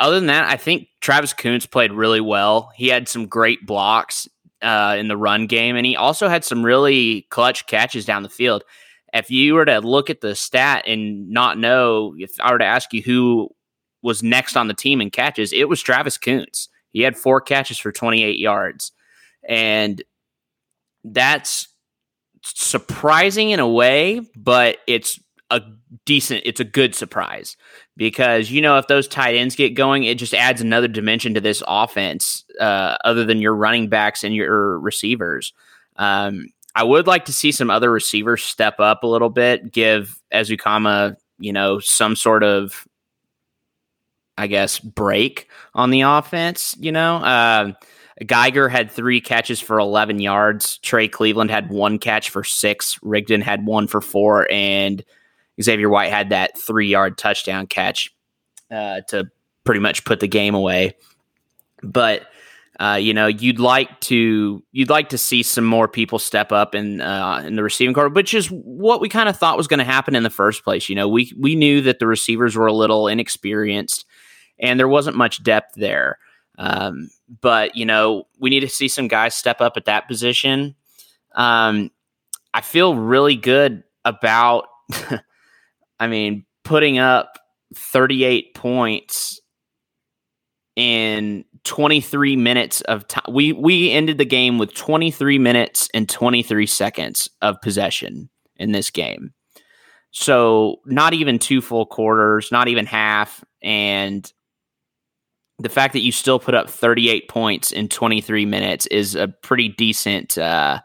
[0.00, 2.70] other than that, I think Travis Koontz played really well.
[2.74, 4.28] He had some great blocks
[4.62, 8.28] uh, in the run game, and he also had some really clutch catches down the
[8.28, 8.64] field.
[9.12, 12.64] If you were to look at the stat and not know, if I were to
[12.64, 13.48] ask you who
[14.02, 16.68] was next on the team in catches, it was Travis Koontz.
[16.90, 18.92] He had four catches for 28 yards.
[19.48, 20.02] And
[21.04, 21.68] that's
[22.42, 25.18] surprising in a way, but it's
[25.50, 25.62] a
[26.04, 27.56] decent, it's a good surprise
[27.96, 31.40] because you know if those tight ends get going, it just adds another dimension to
[31.40, 35.52] this offense, uh, other than your running backs and your receivers.
[35.96, 40.20] Um, I would like to see some other receivers step up a little bit, give
[40.32, 42.86] Ezukanma, you know, some sort of,
[44.36, 46.76] I guess, break on the offense.
[46.78, 47.72] You know, uh,
[48.24, 50.78] Geiger had three catches for 11 yards.
[50.78, 52.98] Trey Cleveland had one catch for six.
[53.02, 54.50] Rigdon had one for four.
[54.50, 55.04] And
[55.60, 58.14] Xavier White had that three yard touchdown catch
[58.70, 59.30] uh, to
[59.64, 60.96] pretty much put the game away.
[61.82, 62.26] But
[62.80, 66.74] uh, you know, you'd like to you'd like to see some more people step up
[66.74, 69.78] in uh, in the receiving corps, which is what we kind of thought was going
[69.78, 70.88] to happen in the first place.
[70.88, 74.06] You know, we we knew that the receivers were a little inexperienced,
[74.60, 76.18] and there wasn't much depth there.
[76.56, 80.76] Um, but you know, we need to see some guys step up at that position.
[81.34, 81.90] Um,
[82.54, 84.66] I feel really good about,
[86.00, 87.38] I mean, putting up
[87.74, 89.40] 38 points
[90.76, 93.24] in 23 minutes of time.
[93.28, 98.90] We we ended the game with 23 minutes and 23 seconds of possession in this
[98.90, 99.32] game.
[100.12, 104.32] So not even two full quarters, not even half, and
[105.58, 109.68] the fact that you still put up 38 points in 23 minutes is a pretty
[109.68, 110.80] decent uh,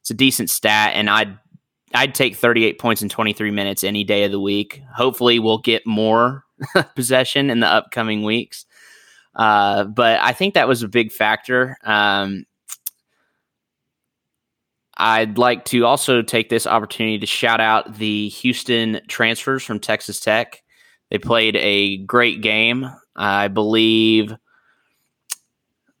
[0.00, 1.36] it's a decent stat and I'd
[1.94, 4.82] I'd take 38 points in 23 minutes any day of the week.
[4.94, 6.44] Hopefully we'll get more
[6.96, 8.66] possession in the upcoming weeks.
[9.34, 11.76] Uh, but I think that was a big factor.
[11.84, 12.44] Um,
[14.98, 20.20] I'd like to also take this opportunity to shout out the Houston transfers from Texas
[20.20, 20.62] Tech.
[21.10, 22.90] They played a great game.
[23.16, 24.34] I believe.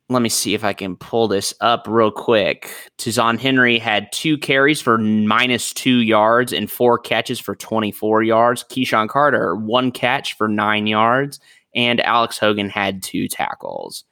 [0.08, 2.70] Let me see if I can pull this up real quick.
[2.96, 8.64] Ta'Zhawn Henry had two carries for minus two yards and four catches for 24 yards.
[8.64, 11.40] KeSean Carter, one catch for nine yards.
[11.74, 14.04] And Alex Hogan had two tackles.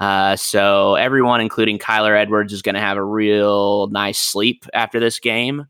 [0.00, 5.00] Uh, so everyone, including Kyler Edwards, is going to have a real nice sleep after
[5.00, 5.66] this game.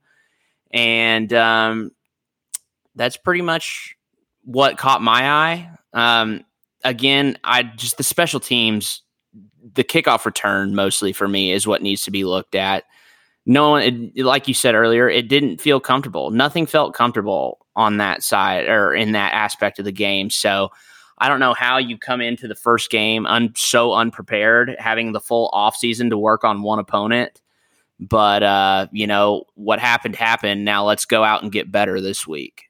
[0.70, 1.90] And um,
[2.94, 3.96] that's pretty much
[4.44, 5.70] what caught my eye.
[5.92, 6.44] Um,
[6.84, 9.02] again, I just the special teams,
[9.74, 12.84] the kickoff return mostly for me is what needs to be looked at.
[13.46, 16.30] No one, like you said earlier, it didn't feel comfortable.
[16.30, 20.28] Nothing felt comfortable on that side or in that aspect of the game.
[20.28, 20.70] So
[21.18, 25.20] I don't know how you come into the first game un, so unprepared, having the
[25.20, 27.40] full offseason to work on one opponent.
[28.00, 30.64] But, uh, you know, what happened happened.
[30.64, 32.67] Now let's go out and get better this week.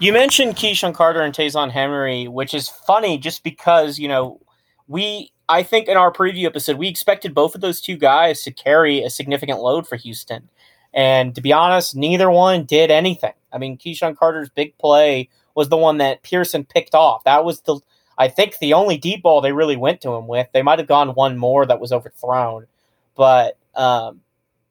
[0.00, 4.40] You mentioned KeSean Carter and Ta'Zhawn Henry, which is funny just because, you know,
[4.88, 8.50] we, I think in our preview episode, we expected both of those two guys to
[8.50, 10.48] carry a significant load for Houston.
[10.92, 13.34] And to be honest, neither one did anything.
[13.52, 17.22] I mean, KeSean Carter's big play was the one that Pearson picked off.
[17.24, 17.78] That was the,
[18.18, 20.48] I think, the only deep ball they really went to him with.
[20.52, 22.66] They might have gone one more that was overthrown.
[23.14, 24.21] But um,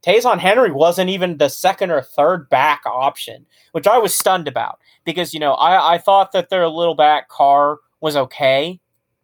[0.04, 4.80] Ta'Zhawn Henry wasn't even the second or third back option, which I was stunned about
[5.06, 8.80] because you know I, I thought that their little back Carr was okay.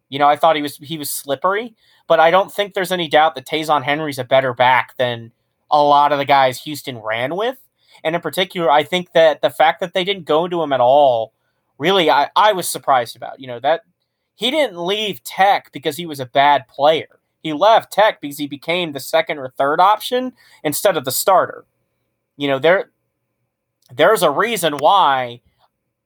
[0.08, 1.74] You know I thought he was he was slippery,
[2.06, 5.32] but I don't think there's any doubt that Ta'Zhawn Henry's a better back than
[5.70, 7.58] a lot of the guys Houston ran with.
[8.04, 10.80] And in particular, I think that the fact that they didn't go to him at
[10.80, 11.32] all,
[11.78, 13.40] really, I, I was surprised about.
[13.40, 13.82] You know that
[14.36, 18.46] he didn't leave Tech because he was a bad player he left Tech because he
[18.46, 20.32] became the second or third option
[20.64, 21.64] instead of the starter.
[22.36, 22.90] You know, there
[23.94, 25.40] there's a reason why,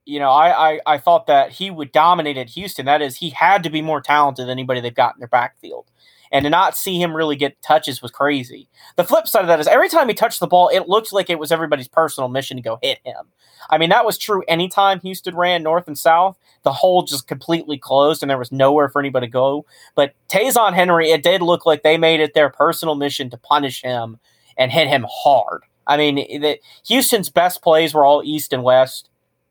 [0.05, 2.87] you know, I, I, I thought that he would dominate at Houston.
[2.87, 5.87] That is, he had to be more talented than anybody they've got in their backfield.
[6.33, 8.67] And to not see him really get touches was crazy.
[8.97, 11.29] The flip side of that is every time he touched the ball, it looked like
[11.29, 13.27] it was everybody's personal mission to go hit him.
[13.69, 16.39] I mean, that was true anytime Houston ran north and south.
[16.63, 19.67] The hole just completely closed and there was nowhere for anybody to go.
[19.95, 23.83] But Ta'Zhawn Henry, it did look like they made it their personal mission to punish
[23.83, 24.19] him
[24.57, 25.63] and hit him hard.
[25.87, 29.11] I mean, the, Houston's best plays were all east and west,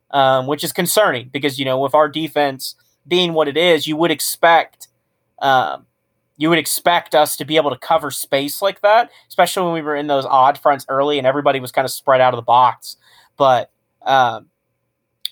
[0.09, 2.75] um, which is concerning because, you know, with our defense
[3.07, 4.87] being what it is, you would expect.
[5.39, 5.85] Um,
[6.41, 9.81] you would expect us to be able to cover space like that, especially when we
[9.83, 12.41] were in those odd fronts early and everybody was kind of spread out of the
[12.41, 12.97] box.
[13.37, 13.69] But
[14.01, 14.47] um,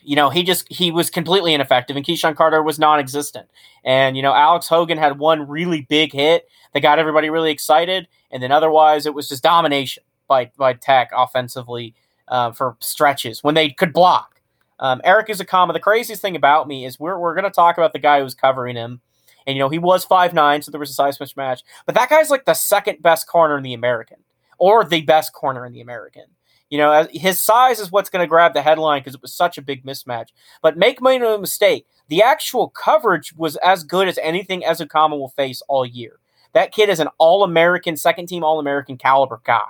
[0.03, 3.47] you know, he just he was completely ineffective, and KeSean Carter was non-existent.
[3.83, 8.07] And you know, Alex Hogan had one really big hit that got everybody really excited,
[8.29, 11.95] and then otherwise it was just domination by by Tech offensively
[12.27, 14.41] uh, for stretches when they could block.
[14.77, 15.73] Um, Erik Ezukanma.
[15.73, 18.35] The craziest thing about me is we're we're going to talk about the guy who's
[18.35, 19.01] covering him
[19.47, 21.63] and you know, he was five nine, so there was a size mismatch.
[21.86, 24.17] But that guy's like the second best corner in the American,
[24.58, 26.25] or the best corner in the American.
[26.69, 29.58] You know, his size is what's going to grab the headline because it was such
[29.58, 30.28] a big mismatch.
[30.62, 35.63] But make no mistake, the actual coverage was as good as anything Ezukanma will face
[35.67, 36.19] all year.
[36.54, 39.69] That kid is an All American, second team All American caliber guy.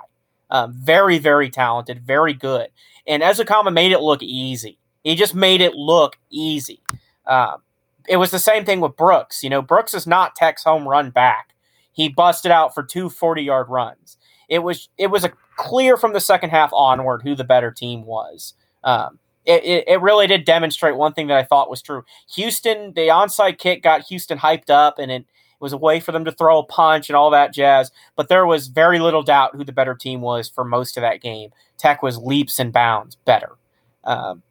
[0.50, 2.68] Um, very, very talented, very good.
[3.06, 4.78] And Ezukanma made it look easy.
[5.04, 6.82] He just made it look easy.
[7.26, 7.62] Um,
[8.08, 9.42] it was the same thing with Brooks.
[9.42, 11.54] You know, Brooks is not Tech's home run back.
[11.92, 14.16] He busted out for two 40 yard runs.
[14.48, 18.04] It was it was a clear from the second half onward who the better team
[18.04, 18.54] was.
[18.82, 22.04] Um, it, it, it, really did demonstrate one thing that I thought was true.
[22.34, 25.26] Houston, the onside kick got Houston hyped up, and it
[25.60, 27.90] was a way for them to throw a punch and all that jazz.
[28.16, 31.20] But there was very little doubt who the better team was for most of that
[31.20, 31.50] game.
[31.76, 33.56] Tech was leaps and bounds better.
[34.04, 34.42] Um,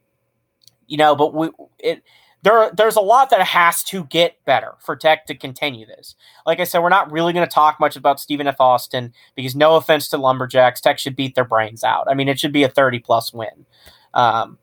[0.88, 2.04] you know, but we it
[2.42, 6.16] there there's a lot that has to get better for Tech to continue this.
[6.46, 8.60] Like I said, we're not really going to talk much about Stephen F.
[8.60, 12.08] Austin because no offense to Lumberjacks, Tech should beat their brains out.
[12.10, 13.66] I mean, it should be a 30 plus win.
[14.14, 14.58] Um,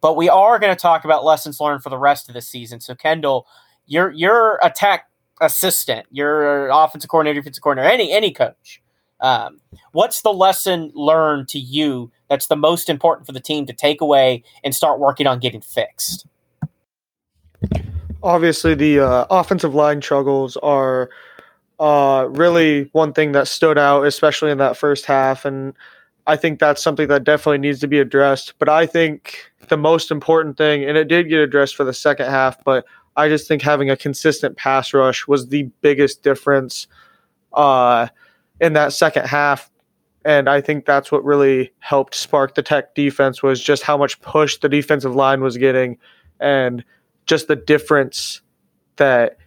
[0.00, 2.80] but we are going to talk about lessons learned for the rest of the season.
[2.80, 3.46] So Kendall,
[3.86, 5.08] you're you're a Tech
[5.40, 8.82] assistant, you're offensive coordinator, defensive coordinator, any any coach.
[9.20, 9.60] Um,
[9.92, 14.02] what's the lesson learned to you that's the most important for the team to take
[14.02, 16.26] away and start working on getting fixed?
[18.22, 21.10] Obviously the uh, offensive line struggles are
[21.78, 25.44] uh, really one thing that stood out, especially in that first half.
[25.44, 25.74] And
[26.26, 28.54] I think that's something that definitely needs to be addressed.
[28.58, 32.26] But I think the most important thing, and it did get addressed for the second
[32.26, 32.84] half, but
[33.16, 36.86] I just think having a consistent pass rush was the biggest difference
[37.52, 38.08] uh,
[38.60, 39.70] in that second half.
[40.24, 44.20] And I think that's what really helped spark the Tech defense was just how much
[44.22, 45.98] push the defensive line was getting.
[46.40, 46.82] And
[47.26, 48.40] just the difference
[48.96, 49.38] that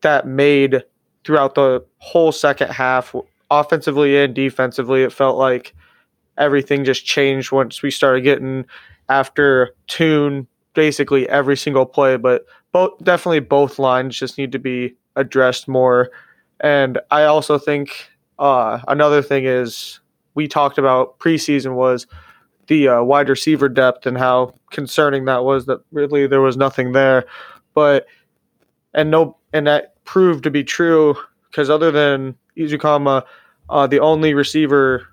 [0.00, 0.84] that made
[1.24, 3.14] throughout the whole second half,
[3.50, 5.02] offensively and defensively.
[5.02, 5.74] It felt like
[6.36, 8.64] everything just changed once we started getting
[9.08, 12.16] after Tune basically every single play.
[12.16, 16.10] But both definitely both lines just need to be addressed more.
[16.60, 20.00] And I also think uh, another thing is
[20.34, 22.06] we talked about preseason was
[22.68, 26.92] the uh, wide receiver depth and how concerning that was that really there was nothing
[26.92, 27.24] there.
[27.74, 28.06] But
[28.94, 31.16] and no and that proved to be true
[31.50, 33.24] because other than Ezukanma,
[33.70, 35.08] uh, the only receiver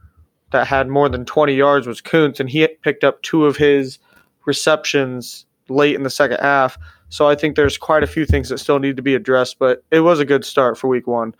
[0.51, 3.99] that had more than 20 yards was Koontz, and he picked up two of his
[4.45, 6.77] receptions late in the second half.
[7.09, 9.83] So I think there's quite a few things that still need to be addressed, but
[9.91, 11.33] it was a good start for week one.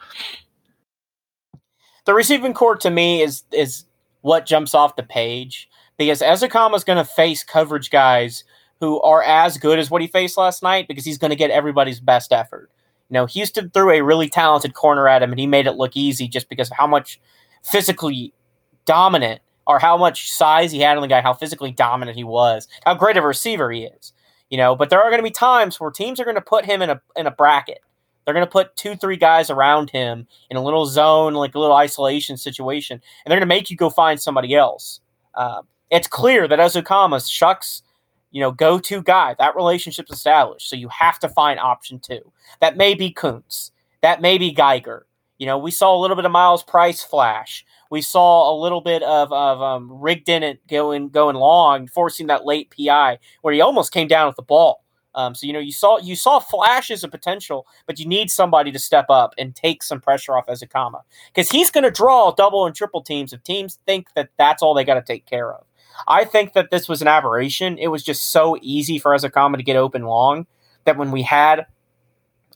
[2.06, 3.86] The receiving core to me is is
[4.22, 8.44] what jumps off the page because Ezukanma is going to face coverage guys
[8.80, 11.52] who are as good as what he faced last night because he's going to get
[11.52, 12.70] everybody's best effort.
[13.10, 15.96] You know, Houston threw a really talented corner at him and he made it look
[15.96, 17.20] easy just because of how much
[17.64, 18.34] physically
[18.86, 22.68] dominant or how much size he had on the guy, how physically dominant he was,
[22.86, 24.14] how great of a receiver he is.
[24.50, 26.66] You know, but there are going to be times where teams are going to put
[26.66, 27.80] him in a in a bracket.
[28.24, 31.60] They're going to put two, three guys around him in a little zone, like a
[31.60, 35.00] little isolation situation, and they're going to make you go find somebody else.
[35.36, 37.84] Um, it's clear that Ezukanma's Shough's,
[38.32, 39.36] you know, go-to guy.
[39.40, 40.70] That relationship's established.
[40.70, 42.32] So you have to find option two.
[42.60, 43.72] That may be Koontz.
[44.02, 45.06] That may be Geiger.
[45.38, 47.66] You know, we saw a little bit of Miles Price flash.
[47.92, 52.74] We saw a little bit of, of um, Rigdon going going long, forcing that late
[52.76, 54.86] PI where he almost came down with the ball.
[55.14, 58.72] Um, so you know you saw you saw flashes of potential, but you need somebody
[58.72, 61.02] to step up and take some pressure off Ezukanma
[61.34, 64.74] because he's going to draw double and triple teams if teams think that that's all
[64.74, 65.66] they got to take care of.
[66.08, 67.78] I think that this was an aberration.
[67.78, 70.48] It was just so easy for Ezukanma to get open long
[70.86, 71.66] that when we had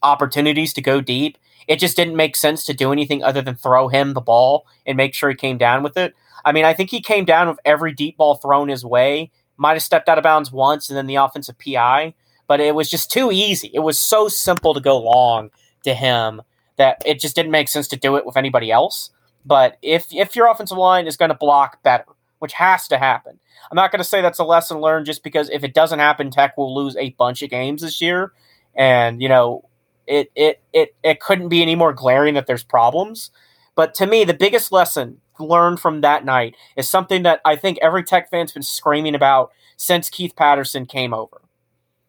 [0.01, 1.37] opportunities to go deep.
[1.67, 4.97] It just didn't make sense to do anything other than throw him the ball and
[4.97, 6.15] make sure he came down with it.
[6.43, 9.31] I mean, I think he came down with every deep ball thrown his way.
[9.57, 12.13] Might have stepped out of bounds once and then the offensive PI,
[12.47, 13.69] but it was just too easy.
[13.73, 15.51] It was so simple to go long
[15.83, 16.41] to him
[16.77, 19.11] that it just didn't make sense to do it with anybody else.
[19.45, 22.05] But if if your offensive line is going to block better,
[22.39, 23.39] which has to happen,
[23.71, 26.31] I'm not going to say that's a lesson learned just because if it doesn't happen,
[26.31, 28.33] Tech will lose a bunch of games this year,
[28.75, 29.69] and you know
[30.07, 33.31] it it it it couldn't be any more glaring that there's problems.
[33.75, 37.77] But to me, the biggest lesson learned from that night is something that I think
[37.81, 41.41] every Tech fan's been screaming about since Keith Patterson came over.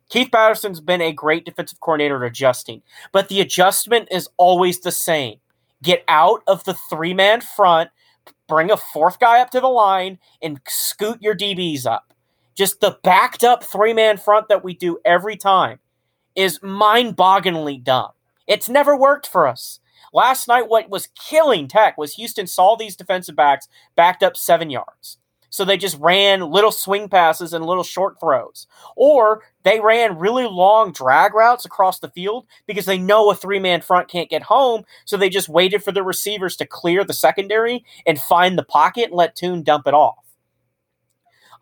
[0.09, 4.91] Keith Patterson's been a great defensive coordinator at adjusting, but the adjustment is always the
[4.91, 5.39] same.
[5.83, 7.91] Get out of the three man front,
[8.49, 12.13] bring a fourth guy up to the line, and scoot your DBs up.
[12.55, 15.79] Just the backed up three man front that we do every time
[16.35, 18.11] is mind bogglingly dumb.
[18.47, 19.81] It's never worked for us.
[20.13, 24.71] Last night, what was killing Tech was Houston saw these defensive backs backed up seven
[24.71, 25.19] yards.
[25.51, 28.67] So they just ran little swing passes and little short throws.
[28.97, 33.59] Or they ran really long drag routes across the field because they know a three
[33.59, 34.85] man front can't get home.
[35.05, 39.07] So they just waited for the receivers to clear the secondary and find the pocket
[39.07, 40.17] and let Tune dump it off.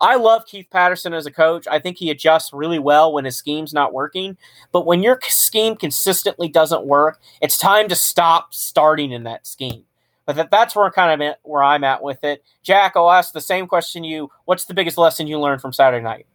[0.01, 1.67] I love Keith Patterson as a coach.
[1.69, 4.37] I think he adjusts really well when his scheme's not working.
[4.71, 9.83] But when your scheme consistently doesn't work, it's time to stop starting in that scheme.
[10.29, 12.43] But that, that's where kind of at, where I'm at with it.
[12.61, 14.29] Jack, I'll ask the same question you.
[14.45, 16.27] What's the biggest lesson you learned from Saturday night?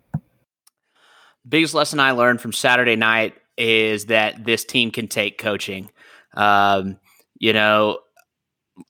[1.48, 5.90] Biggest lesson I learned from Saturday night is that this team can take coaching.
[6.32, 6.98] Um,
[7.38, 8.00] you know,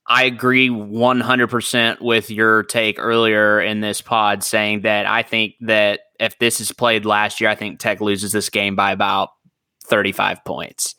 [0.07, 6.01] I agree 100% with your take earlier in this pod saying that I think that
[6.19, 9.33] if this is played last year, I think Tech loses this game by about
[9.85, 10.95] 35 points.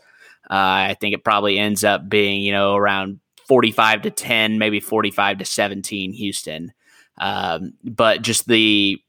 [0.48, 4.80] Uh, I think it probably ends up being, you know, around 45 to 10, maybe
[4.80, 6.74] 45 to 17 Houston.
[7.18, 9.02] Um, but just the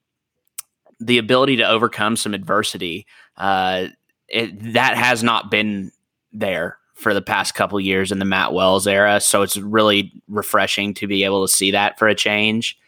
[0.99, 3.07] the ability to overcome some adversity,
[3.37, 3.89] uh,
[4.29, 5.93] it, that has not been
[6.33, 9.21] there for the past couple years in the Matt Wells era.
[9.21, 12.79] So it's really refreshing to be able to see that for a change.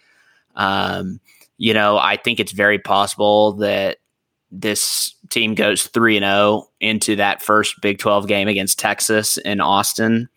[0.57, 1.21] Um,
[1.59, 3.99] you know, I think it's very possible that
[4.51, 9.61] this team goes 3 and 0 into that first Big 12 game against Texas in
[9.61, 10.29] Austin.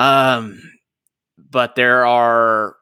[0.00, 0.62] Um,
[1.36, 2.76] but there are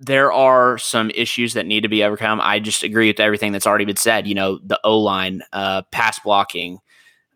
[0.00, 2.40] there are some issues that need to be overcome.
[2.42, 4.26] I just agree with everything that's already been said.
[4.26, 6.78] You know, the O line, uh, pass blocking,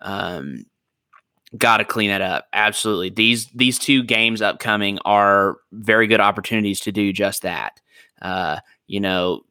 [0.00, 0.64] um,
[1.56, 2.46] got to clean it up.
[2.52, 3.10] Absolutely.
[3.10, 7.80] These these two games upcoming are very good opportunities to do just that.
[8.20, 8.58] Uh,
[8.88, 9.42] you know,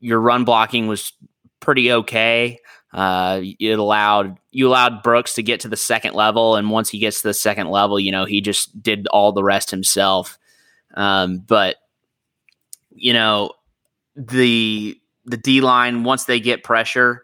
[0.00, 1.12] your run blocking was
[1.60, 2.58] pretty okay.
[2.92, 6.98] Uh, it allowed you allowed Brooks to get to the second level, and once he
[6.98, 10.38] gets to the second level, you know he just did all the rest himself.
[10.94, 11.76] Um, but
[12.90, 13.52] you know
[14.14, 17.22] the the D line once they get pressure,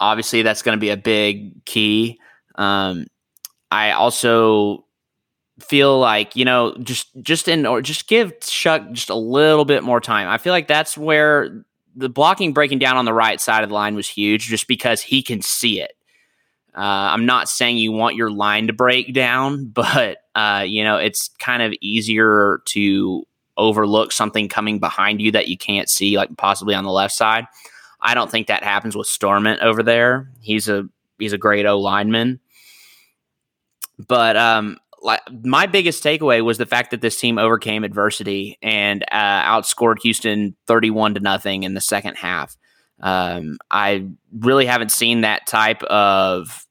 [0.00, 2.18] obviously that's going to be a big key.
[2.54, 3.06] Um,
[3.70, 4.86] I also
[5.60, 9.82] feel like you know just just in or just give Shough just a little bit
[9.82, 10.26] more time.
[10.28, 11.64] I feel like that's where
[11.94, 15.00] the blocking breaking down on the right side of the line was huge, just because
[15.00, 15.92] he can see it.
[16.76, 16.80] Uh,
[17.12, 21.28] I'm not saying you want your line to break down, but uh, you know it's
[21.38, 23.24] kind of easier to
[23.56, 27.46] overlook something coming behind you that you can't see, like possibly on the left side.
[28.00, 30.30] I don't think that happens with Stormont over there.
[30.40, 30.88] He's a
[31.18, 32.40] he's a great O lineman.
[34.08, 39.04] But um, like my biggest takeaway was the fact that this team overcame adversity and
[39.12, 42.56] uh, outscored Houston thirty-one to nothing in the second half.
[43.00, 46.66] Um, I really haven't seen that type of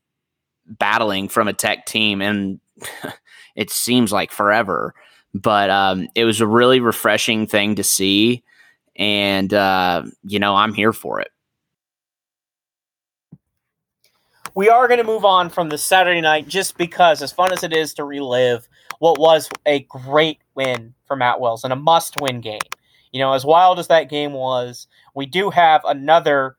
[0.66, 2.60] battling from a Tech team, and
[3.56, 4.96] it seems like forever.
[5.36, 8.44] But um, it was a really refreshing thing to see,
[8.96, 11.30] and uh, you know I'm here for it.
[14.56, 17.64] We are going to move on from the Saturday night just because, as fun as
[17.64, 18.68] it is to relive
[19.00, 22.60] what was a great win for Matt Wells and a must win game.
[23.12, 26.56] You know, as wild as that game was, we do have another,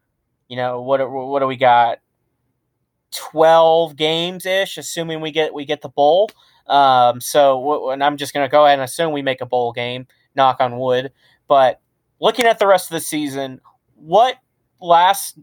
[0.49, 1.99] you know, what what do we got?
[3.13, 6.31] 12 games ish, assuming we get we get the bowl.
[6.67, 9.73] Um, so, and I'm just going to go ahead and assume we make a bowl
[9.73, 11.13] game, knock on wood.
[11.47, 11.81] But
[12.21, 13.61] looking at the rest of the season,
[13.95, 14.37] what
[14.81, 15.39] last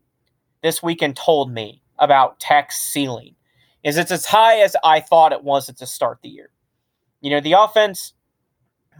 [0.61, 3.35] this weekend told me about Tech's ceiling
[3.83, 6.49] is it's as high as I thought it was at the start of the year.
[7.21, 8.13] You know, the offense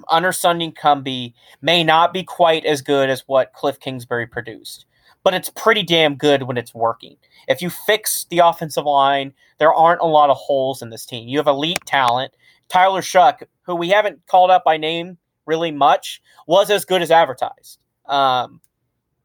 [0.10, 4.86] under Sonny Cumbie may not be quite as good as what Cliff Kingsbury produced.
[5.24, 7.16] but it's pretty damn good when it's working.
[7.48, 11.28] If you fix the offensive line, there aren't a lot of holes in this team.
[11.28, 12.34] You have elite talent.
[12.70, 17.12] Tyler Shough, who we haven't called up by name really much, was as good as
[17.12, 17.80] advertised.
[18.08, 18.62] Um,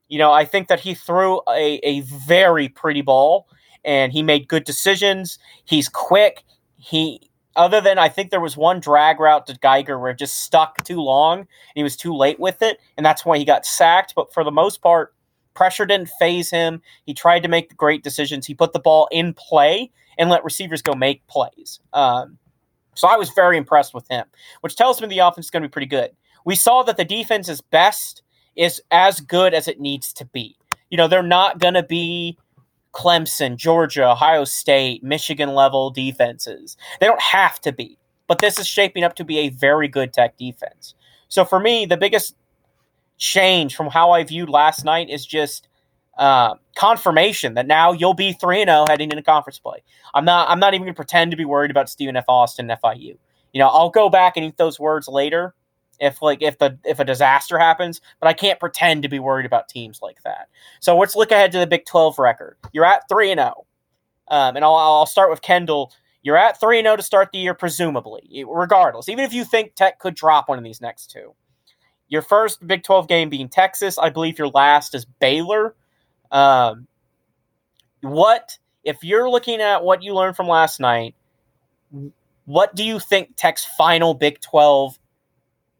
[0.08, 3.48] you know, I think that he threw a, a very pretty ball
[3.86, 5.38] and he made good decisions.
[5.64, 6.44] He's quick.
[6.76, 10.42] He other than I think there was one drag route to Geiger where it just
[10.42, 13.64] stuck too long and he was too late with it, and that's why he got
[13.64, 14.14] sacked.
[14.14, 15.14] But for the most part,
[15.54, 16.82] pressure didn't phase him.
[17.06, 18.46] He tried to make great decisions.
[18.46, 21.80] He put the ball in play and let receivers go make plays.
[21.94, 22.38] Um,
[22.94, 24.26] so I was very impressed with him,
[24.60, 26.10] which tells me the offense is going to be pretty good.
[26.44, 28.22] We saw that the defense is best
[28.54, 30.56] is as good as it needs to be.
[30.90, 32.38] You know, they're not going to be
[32.96, 36.78] Clemson, Georgia, Ohio State, Michigan level defenses.
[36.98, 40.14] They don't have to be, but this is shaping up to be a very good
[40.14, 40.94] tech defense.
[41.28, 42.36] So for me, the biggest
[43.18, 45.68] change from how I viewed last night is just
[46.16, 49.82] uh, confirmation that now you'll be three and zero oh heading into conference play.
[50.14, 50.48] I'm not.
[50.48, 52.24] I'm not even going to pretend to be worried about Stephen F.
[52.28, 53.18] Austin and FIU.
[53.52, 55.54] You know, I'll go back and eat those words later
[56.00, 59.46] if like if the if a disaster happens, but I can't pretend to be worried
[59.46, 60.48] about teams like that.
[60.80, 62.56] So let's look ahead to the Big 12 record.
[62.72, 63.66] You're at 3 and 0.
[64.28, 65.92] Um, and I'll, I'll start with Kendall.
[66.22, 69.08] You're at 3 0 to start the year, presumably, regardless.
[69.08, 71.34] Even if you think Tech could drop one of these next two.
[72.08, 73.98] Your first Big 12 game being Texas.
[73.98, 75.74] I believe your last is Baylor.
[76.30, 76.86] Um,
[78.00, 81.14] what, if you're looking at what you learned from last night,
[82.44, 84.98] what do you think Tech's final Big 12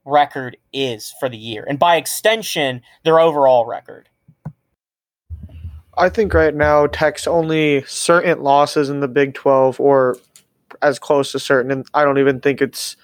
[0.07, 4.09] record is for the year, and by extension, their overall record.
[5.99, 10.19] I think right now Tech's only certain losses in the Big 12 or
[10.83, 12.97] as close to certain, and I don't even think it's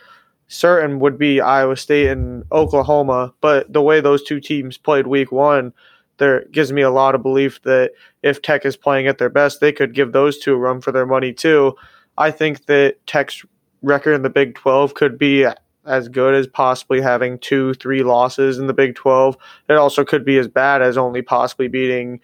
[0.49, 3.33] certain would be Iowa State and Oklahoma.
[3.41, 5.73] But the way those two teams played week one,
[6.19, 7.93] there gives me a lot of belief that
[8.23, 10.93] if Tech is playing at their best, they could give those two a run for
[10.93, 11.75] their money too.
[12.19, 13.45] I think that Tech's
[13.81, 15.47] record in the Big 12 could be
[15.87, 19.37] as good as possibly having two, three losses in the Big 12.
[19.69, 22.21] It also could be as bad as only possibly beating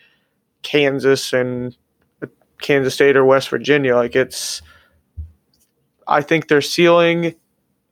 [0.62, 1.76] Kansas and
[2.60, 3.96] Kansas State or West Virginia.
[3.96, 4.62] Like it's,
[6.06, 7.34] I think their ceiling,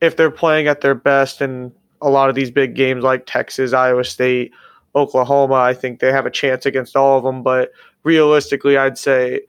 [0.01, 3.73] if they're playing at their best in a lot of these big games like Texas,
[3.73, 4.53] Iowa State,
[4.95, 7.43] Oklahoma, I think they have a chance against all of them.
[7.43, 7.73] But
[8.05, 9.43] realistically, I'd say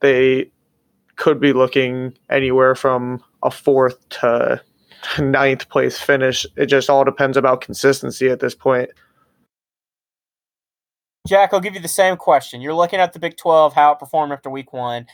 [0.00, 0.50] they
[1.16, 4.60] could be looking anywhere from a fourth to
[5.18, 6.46] ninth place finish.
[6.56, 8.90] It just all depends about consistency at this point.
[11.26, 12.60] Jack, I'll give you the same question.
[12.60, 15.06] You're looking at the Big 12, how it performed after week one.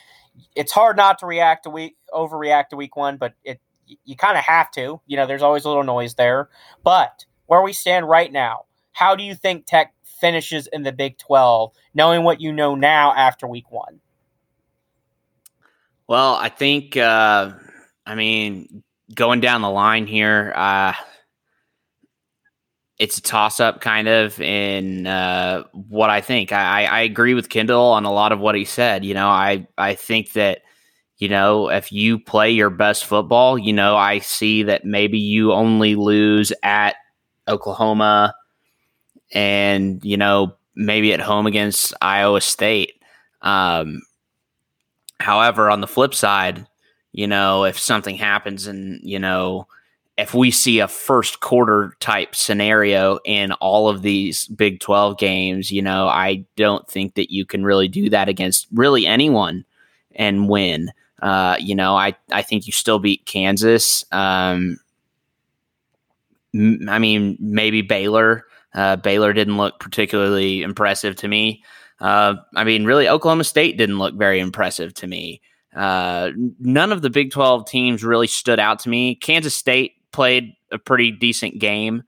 [0.54, 3.60] It's hard not to react to week overreact to week one, but it
[4.04, 5.00] you kind of have to.
[5.06, 6.48] You know, there's always a little noise there.
[6.82, 11.18] But where we stand right now, how do you think Tech finishes in the Big
[11.18, 14.00] 12, knowing what you know now after week one?
[16.06, 17.52] Well, I think, uh,
[18.06, 18.82] I mean,
[19.14, 20.92] going down the line here, uh,
[22.98, 26.52] it's a toss up kind of in uh, what I think.
[26.52, 29.04] I, I agree with Kendall on a lot of what he said.
[29.04, 30.60] You know, I, I think that,
[31.18, 35.52] you know, if you play your best football, you know, I see that maybe you
[35.52, 36.96] only lose at
[37.48, 38.34] Oklahoma
[39.32, 43.02] and, you know, maybe at home against Iowa State.
[43.40, 44.02] Um,
[45.18, 46.66] however, on the flip side,
[47.12, 49.66] you know, if something happens and, you know,
[50.18, 55.70] if we see a first quarter type scenario in all of these Big 12 games,
[55.70, 59.64] you know, I don't think that you can really do that against really anyone
[60.14, 60.90] and win.
[61.22, 64.04] Uh, you know, I, I think you still beat Kansas.
[64.12, 64.78] Um,
[66.54, 68.44] m- I mean, maybe Baylor.
[68.74, 71.62] Uh, Baylor didn't look particularly impressive to me.
[72.00, 75.40] Uh, I mean, really, Oklahoma State didn't look very impressive to me.
[75.74, 79.14] Uh, none of the Big 12 teams really stood out to me.
[79.14, 82.02] Kansas State played a pretty decent game.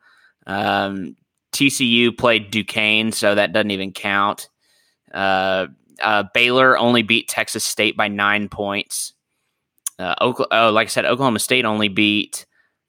[0.47, 1.17] Um,
[1.53, 4.49] TCU played Duquesne, so that doesn't even count.
[5.12, 5.69] Uh,
[6.03, 9.12] uh, Baylor only beat Texas State by nine points.
[9.99, 12.47] Uh, oh, like I said, Oklahoma State only beat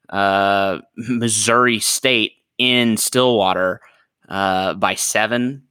[0.08, 3.80] uh, Missouri State in Stillwater
[4.28, 5.62] uh, by seven.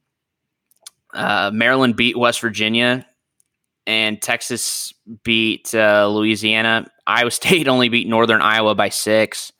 [1.13, 3.05] Uh, Maryland beat West Virginia
[3.87, 6.87] and Texas beat uh, Louisiana.
[7.05, 9.51] Iowa State only beat Northern Iowa by six.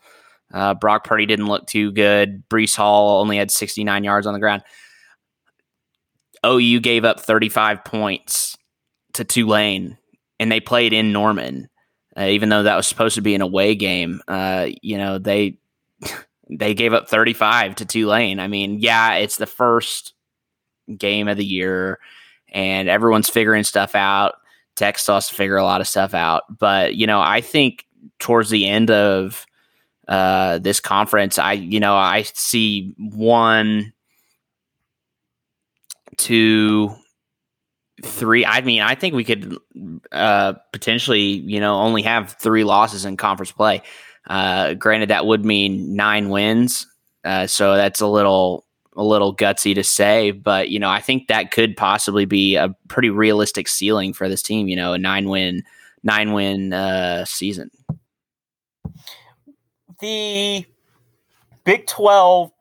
[0.54, 2.48] Uh, Brock Purdy didn't look too good.
[2.50, 4.64] Breece Hall only had 69 yards on the ground.
[6.46, 8.58] OU gave up 35 points
[9.14, 9.98] to Tulane,
[10.40, 11.70] and they played in Norman,
[12.18, 14.22] uh, even though that was supposed to be an away game.
[14.28, 15.58] Uh, you know they
[16.50, 18.40] they gave up 35 to Tulane.
[18.40, 20.14] I mean, yeah, it's the first
[20.98, 22.00] game of the year,
[22.56, 24.36] and everyone's figuring stuff out.
[24.76, 27.86] Tech still has to figure a lot of stuff out, but you know, I think
[28.18, 29.46] towards the end of
[30.08, 33.94] uh, this conference, I you know I see one,
[36.18, 36.94] two,
[38.04, 38.46] three.
[38.46, 39.58] I mean, I think we could
[40.12, 43.82] uh, potentially you know only have three losses in conference play.
[44.28, 46.88] Uh, granted, that would mean nine wins,
[47.24, 48.65] uh, so that's a little
[48.96, 52.76] a little gutsy to say, but you know, I think that could possibly be a
[52.88, 54.68] pretty realistic ceiling for this team.
[54.68, 55.64] You know, a nine win
[56.04, 57.72] nine win uh, season.
[60.00, 60.66] The
[61.64, 62.52] Big Twelve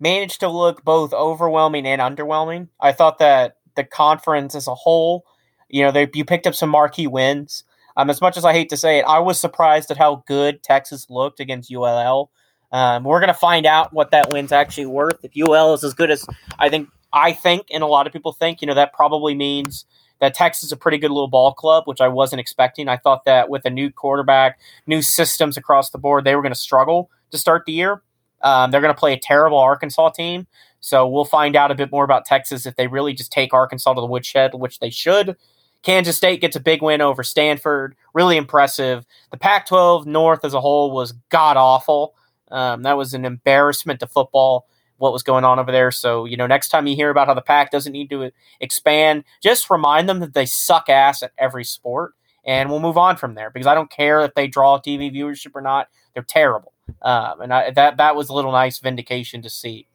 [0.00, 2.68] managed to look both overwhelming and underwhelming.
[2.80, 5.24] I thought that the conference as a whole,
[5.68, 7.64] you know, they you picked up some marquee wins.
[7.96, 10.62] Um, as much as I hate to say it, I was surprised at how good
[10.62, 12.30] Texas looked against ULL.
[12.72, 15.22] Um, we're going to find out what that win's actually worth.
[15.22, 16.26] If UL is as good as
[16.58, 19.84] I think, I think, and a lot of people think, you know, that probably means
[20.20, 22.88] that Texas is a pretty good little ball club, which I wasn't expecting.
[22.88, 26.54] I thought that with a new quarterback, new systems across the board, they were going
[26.54, 28.02] to struggle to start the year.
[28.40, 30.46] Um, they're going to play a terrible Arkansas team.
[30.80, 33.94] So we'll find out a bit more about Texas if they really just take Arkansas
[33.94, 35.36] to the woodshed, which they should.
[35.82, 37.96] Kansas State gets a big win over Stanford.
[38.14, 39.04] Really impressive.
[39.30, 42.14] The Pac 12 North as a whole was god awful.
[42.52, 44.66] Um, that was an embarrassment to football,
[44.98, 45.90] what was going on over there.
[45.90, 48.30] So, you know, next time you hear about how the pack doesn't need to
[48.60, 52.12] expand, just remind them that they suck ass at every sport.
[52.44, 55.52] And we'll move on from there because I don't care if they draw TV viewership
[55.54, 55.88] or not.
[56.12, 56.72] They're terrible.
[57.00, 59.86] Um, and I, that, that was a little nice vindication to see.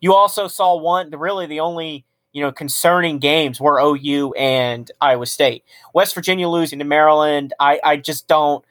[0.00, 5.26] You also saw one, really the only you know, concerning games were OU and Iowa
[5.26, 5.64] State.
[5.94, 8.64] West Virginia losing to Maryland, I, I just don't,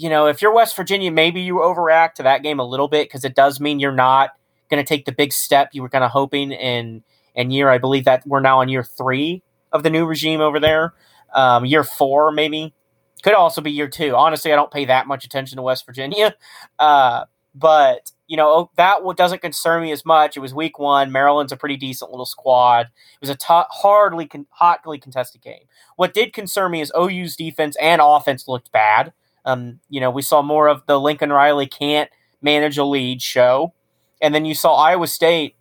[0.00, 3.06] you know, if you're West Virginia, maybe you overreact to that game a little bit
[3.06, 4.30] because it does mean you're not
[4.70, 7.02] going to take the big step you were kind of hoping in
[7.34, 7.68] in year.
[7.68, 9.42] I believe that we're now in year three
[9.72, 10.94] of the new regime over there.
[11.34, 12.72] Um, year four, maybe
[13.22, 14.16] could also be year two.
[14.16, 16.34] Honestly, I don't pay that much attention to West Virginia,
[16.78, 20.34] uh, but you know oh, that doesn't concern me as much.
[20.34, 21.12] It was week one.
[21.12, 22.86] Maryland's a pretty decent little squad.
[22.86, 25.64] It was a t- hardly con- hotly contested game.
[25.96, 29.12] What did concern me is OU's defense and offense looked bad.
[29.44, 32.10] Um, you know, we saw more of the Lincoln Riley can't
[32.42, 33.72] manage a lead show,
[34.20, 35.56] and then you saw Iowa State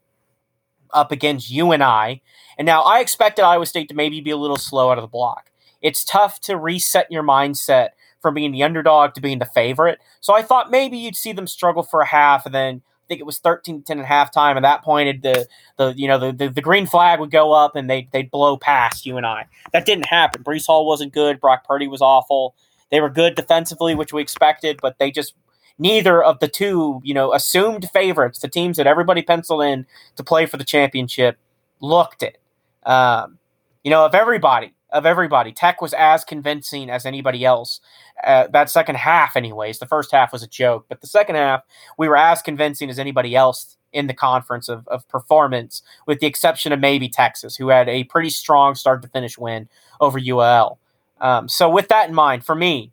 [0.91, 1.73] up against UNI.
[1.73, 2.21] And I.
[2.57, 5.07] And now I expected Iowa State to maybe be a little slow out of the
[5.07, 5.51] block.
[5.82, 7.89] It's tough to reset your mindset
[8.21, 9.99] from being the underdog to being the favorite.
[10.19, 13.21] So I thought maybe you'd see them struggle for a half and then I think
[13.21, 14.55] it was 13 to 10 at halftime.
[14.55, 17.75] At that point, the, the you know the, the, the, green flag would go up
[17.75, 19.47] and they they'd blow past you and I.
[19.73, 20.43] That didn't happen.
[20.43, 21.39] Breece Hall wasn't good.
[21.39, 22.53] Brock Purdy was awful.
[22.92, 25.34] They were good defensively, which we expected, but they just
[25.78, 29.86] neither of the two, you know, assumed favorites, the teams that everybody penciled in
[30.18, 31.38] to play for the championship,
[31.80, 32.40] looked it.
[32.84, 33.40] Um,
[33.84, 35.52] you know, of everybody, of everybody.
[35.52, 37.80] Tech was as convincing as anybody else.
[38.24, 39.80] Uh, that second half, anyways.
[39.80, 41.64] The first half was a joke, but the second half,
[41.98, 46.28] we were as convincing as anybody else in the conference of, of performance, with the
[46.28, 49.68] exception of maybe Texas, who had a pretty strong start to finish win
[50.00, 50.80] over UL.
[51.22, 52.91] Um, so, with that in mind, for me,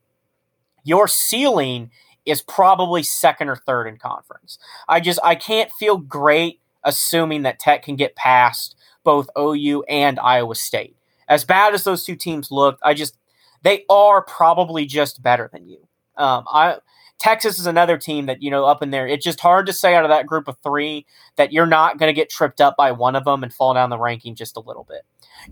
[0.85, 1.91] your ceiling
[2.24, 4.59] is probably second or third in conference.
[4.89, 10.18] I just I can't feel great assuming that Tech can get past both OU and
[10.18, 10.97] Iowa State
[11.29, 13.16] as bad as those two teams looked, I just
[13.62, 15.79] they are probably just better than you.
[16.16, 16.77] Um, I
[17.19, 19.09] Texas is another team that you know up in there.
[19.09, 21.07] It's just hard to say out of that group of three
[21.37, 23.91] that you're not going to get tripped up by one of them and fall down
[23.91, 25.03] the ranking just a little bit.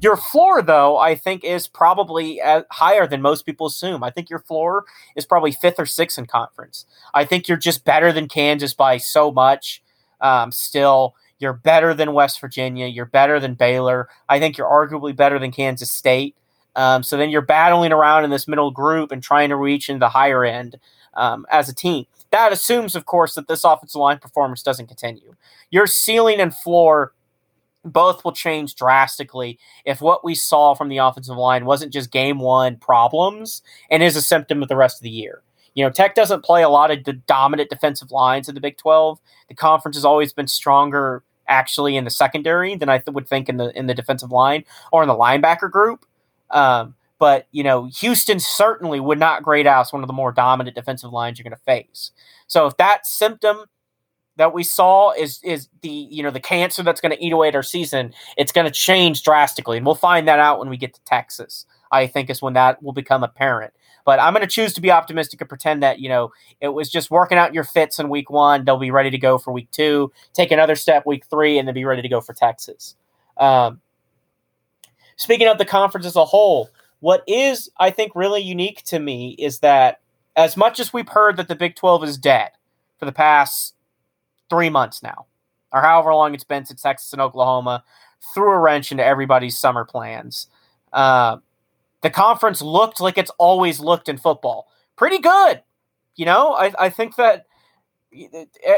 [0.00, 2.40] Your floor, though, I think is probably
[2.70, 4.02] higher than most people assume.
[4.02, 4.84] I think your floor
[5.16, 6.86] is probably fifth or sixth in conference.
[7.14, 9.82] I think you're just better than Kansas by so much.
[10.20, 12.86] Um, still, you're better than West Virginia.
[12.86, 14.08] You're better than Baylor.
[14.28, 16.36] I think you're arguably better than Kansas State.
[16.76, 20.00] Um, so then you're battling around in this middle group and trying to reach into
[20.00, 20.76] the higher end
[21.16, 22.06] um, as a team.
[22.30, 25.34] That assumes, of course, that this offensive line performance doesn't continue.
[25.70, 27.12] Your ceiling and floor
[27.84, 32.38] both will change drastically if what we saw from the offensive line wasn't just game
[32.38, 35.42] one problems and is a symptom of the rest of the year.
[35.74, 38.78] You know, Tech doesn't play a lot of the dominant defensive lines in the Big
[38.78, 39.18] 12.
[39.48, 43.48] The conference has always been stronger actually in the secondary than I th- would think
[43.48, 46.06] in the in the defensive line or in the linebacker group.
[46.50, 46.94] Um,
[47.24, 50.76] but you know, Houston certainly would not grade out as one of the more dominant
[50.76, 52.10] defensive lines you're going to face.
[52.48, 53.64] So if that symptom
[54.36, 57.48] that we saw is is the you know the cancer that's going to eat away
[57.48, 60.76] at our season, it's going to change drastically, and we'll find that out when we
[60.76, 61.64] get to Texas.
[61.90, 63.72] I think is when that will become apparent.
[64.04, 66.90] But I'm going to choose to be optimistic and pretend that, you know, it was
[66.90, 68.66] just working out your fits in week one.
[68.66, 71.74] They'll be ready to go for week two, take another step week three, and then
[71.74, 72.96] be ready to go for Texas.
[73.38, 73.80] Um,
[75.16, 76.68] speaking of the conference as a whole,
[77.04, 80.00] what is, I think, really unique to me is that
[80.36, 82.52] as much as we've heard that the Big 12 is dead
[82.98, 83.74] for the past
[84.48, 85.26] three months now,
[85.70, 87.84] or however long it's been since Texas and Oklahoma
[88.32, 90.46] threw a wrench into everybody's summer plans,
[90.94, 91.36] uh,
[92.00, 94.66] the conference looked like it's always looked in football.
[94.96, 95.62] Pretty good.
[96.16, 97.44] You know, I, I think that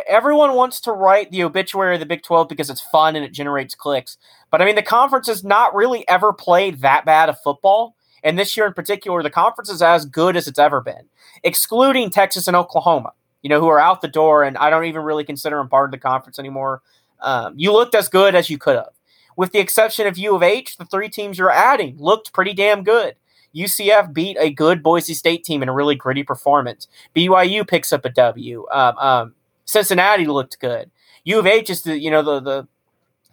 [0.09, 3.33] everyone wants to write the obituary of the Big 12 because it's fun and it
[3.33, 4.19] generates clicks.
[4.51, 7.96] But I mean, the conference has not really ever played that bad of football.
[8.27, 11.05] And this year in particular, the conference is as good as it's ever been,
[11.45, 14.43] excluding Texas and Oklahoma, you know, who are out the door.
[14.43, 16.83] And I don't even really consider them part of the conference anymore.
[17.21, 18.91] Um, you looked as good as you could have.
[19.37, 22.83] With the exception of U of H, the three teams you're adding looked pretty damn
[22.83, 23.15] good.
[23.55, 26.89] UCF beat a good Boise State team in a really gritty performance.
[27.15, 28.67] BYU picks up a W.
[28.73, 29.35] Um, um,
[29.67, 30.91] Cincinnati looked good.
[31.23, 32.69] U of H is the you know the the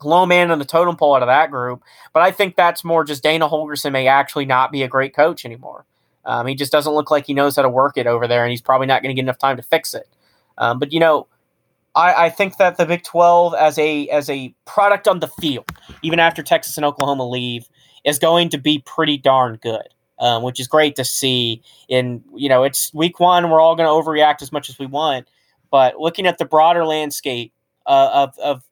[0.04, 1.82] low man on the totem pole out of that group.
[2.14, 5.46] But I think that's more just Dana Holgorsen may actually not be a great coach
[5.46, 5.86] anymore.
[6.26, 8.52] Um, he just doesn't look like he knows how to work it over there, and
[8.52, 10.08] he's probably not going to get enough time to fix it.
[10.58, 11.28] Um, but you know,
[11.96, 15.66] I, I, think that the Big Twelve as a as a product on the field,
[16.02, 17.68] even after Texas and Oklahoma leave,
[18.06, 19.88] is going to be pretty darn good.
[20.20, 21.62] Um, which is great to see.
[21.90, 23.50] In you know, it's week one.
[23.50, 25.28] We're all going to overreact as much as we want,
[25.72, 27.52] but looking at the broader landscape
[27.86, 28.64] uh, of of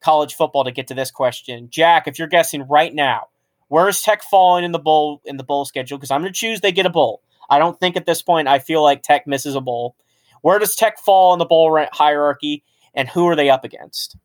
[0.00, 1.68] college football to get to this question.
[1.70, 3.28] Jack, if you're guessing right now,
[3.68, 5.98] where's Tech falling in the bowl in the bowl schedule?
[5.98, 7.22] Because I'm going to choose they get a bowl.
[7.48, 9.96] I don't think at this point I feel like Tech misses a bowl.
[10.42, 14.16] Where does Tech fall in the bowl hierarchy, and who are they up against?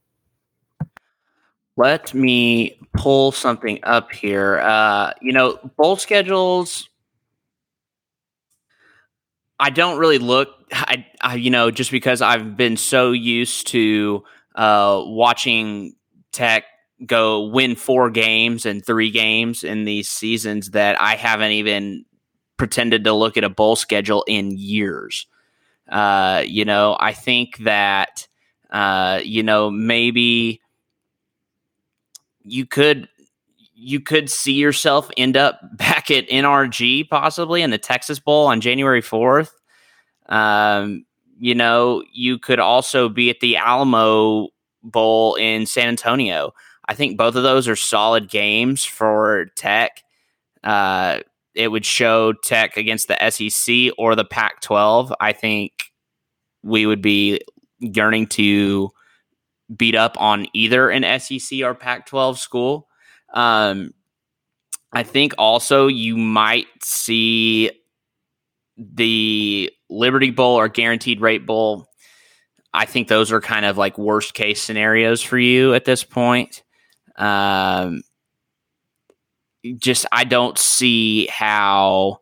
[1.78, 4.60] Let me pull something up here.
[4.60, 6.90] Uh, you know, bowl schedules.
[9.60, 10.50] I don't really look.
[10.72, 14.24] I, I, you know, just because I've been so used to
[14.56, 15.96] uh, watching
[16.32, 16.66] Tech
[17.06, 22.06] go win four games and three games in these seasons that I haven't even
[22.58, 25.28] pretended to look at a bowl schedule in years.
[25.90, 28.28] Uh, you know, I think that,
[28.72, 30.62] uh, you know, maybe
[32.44, 33.10] you could
[33.78, 38.62] you could see yourself end up back at NRG possibly in the Texas Bowl on
[38.62, 39.52] January 4th.
[40.28, 41.06] Um,
[41.40, 44.50] you know, you could also be at the Alamo
[44.84, 46.54] Bowl in San Antonio.
[46.88, 50.04] I think both of those are solid games for Tech.
[50.64, 51.20] Uh,
[51.54, 55.14] it would show Tech against the SEC or the Pac 12.
[55.20, 55.92] I think
[56.64, 57.42] we would be
[57.80, 58.92] yearning to
[59.76, 62.88] beat up on either an SEC or Pac 12 school.
[63.34, 63.94] Um,
[64.94, 67.72] I think also you might see
[68.78, 71.88] the Liberty Bowl or Guaranteed Rate Bowl.
[72.74, 76.64] I think those are kind of like worst case scenarios for you at this point.
[77.18, 78.02] Um,
[79.78, 82.20] just I don't see how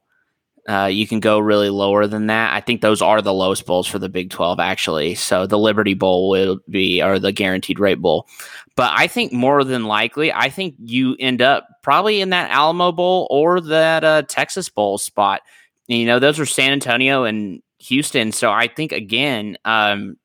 [0.68, 2.54] uh, you can go really lower than that.
[2.54, 5.16] I think those are the lowest bowls for the Big 12, actually.
[5.16, 8.28] So the Liberty Bowl will be, or the Guaranteed Rate Bowl.
[8.76, 12.92] But I think more than likely, I think you end up probably in that Alamo
[12.92, 15.42] Bowl or that uh, Texas Bowl spot.
[15.88, 18.32] You know, those are San Antonio and Houston.
[18.32, 20.18] So I think again, um,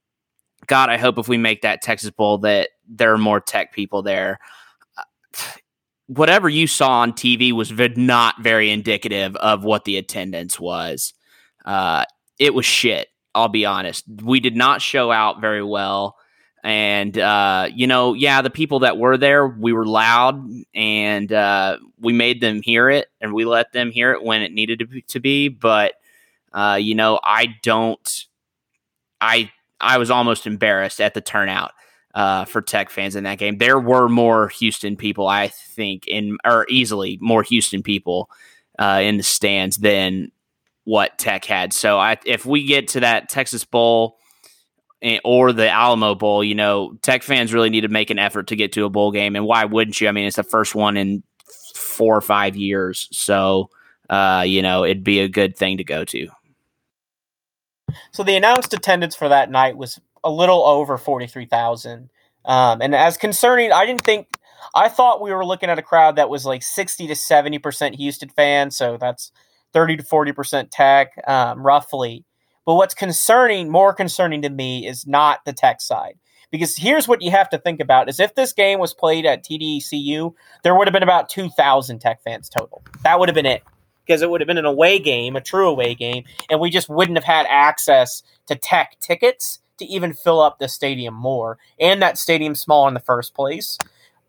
[0.66, 4.02] God, I hope if we make that Texas Bowl that there are more tech people
[4.02, 4.38] there.
[6.06, 11.12] Whatever you saw on TV was not very indicative of what the attendance was.
[11.64, 12.04] Uh,
[12.38, 13.08] it was shit.
[13.34, 14.04] I'll be honest.
[14.22, 16.16] We did not show out very well.
[16.64, 20.44] And, uh, you know, yeah, the people that were there, we were loud
[20.74, 24.52] and uh, we made them hear it and we let them hear it when it
[24.52, 25.02] needed to be.
[25.02, 25.48] To be.
[25.48, 25.94] But,
[26.52, 28.24] uh, you know, I don't,
[29.20, 29.50] I,
[29.80, 31.72] I was almost embarrassed at the turnout
[32.14, 33.58] uh, for Tech fans in that game.
[33.58, 38.28] There were more Houston people, I think, in or easily more Houston people
[38.78, 40.32] uh, in the stands than
[40.84, 41.72] what Tech had.
[41.72, 44.18] So I, if we get to that Texas Bowl
[45.24, 48.56] or the Alamo Bowl, you know, Tech fans really need to make an effort to
[48.56, 49.36] get to a bowl game.
[49.36, 50.08] And why wouldn't you?
[50.08, 51.22] I mean, it's the first one in
[51.74, 53.08] four or five years.
[53.12, 53.70] So,
[54.10, 56.28] uh, you know, it'd be a good thing to go to.
[58.12, 62.10] So the announced attendance for that night was a little over 43,000.
[62.44, 64.28] Um, and as concerning, I didn't think,
[64.74, 68.28] I thought we were looking at a crowd that was like 60 to 70% Houston
[68.28, 68.76] fans.
[68.76, 69.32] So that's
[69.72, 72.24] 30 to 40% tech, um, roughly.
[72.68, 76.18] But what's concerning, more concerning to me, is not the tech side.
[76.50, 79.42] Because here's what you have to think about: is if this game was played at
[79.42, 82.82] TDECU, there would have been about 2,000 Tech fans total.
[83.04, 83.62] That would have been it
[84.06, 86.90] because it would have been an away game, a true away game, and we just
[86.90, 91.56] wouldn't have had access to tech tickets to even fill up the stadium more.
[91.80, 93.78] And that stadium's small in the first place.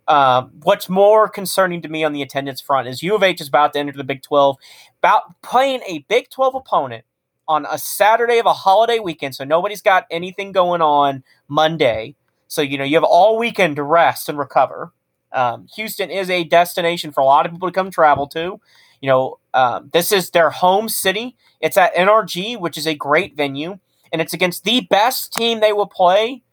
[0.09, 3.49] um, what's more concerning to me on the attendance front is U of H is
[3.49, 4.57] about to enter the Big 12,
[4.99, 7.05] about playing a Big 12 opponent
[7.49, 9.33] on a Saturday of a holiday weekend.
[9.33, 12.15] So nobody's got anything going on Monday.
[12.47, 14.93] So, you know, you have all weekend to rest and recover.
[15.31, 18.61] Um, Houston is a destination for a lot of people to come travel to.
[19.01, 21.35] You know, um, this is their home city.
[21.59, 23.79] It's at NRG, which is a great venue,
[24.13, 26.43] and it's against the best team they will play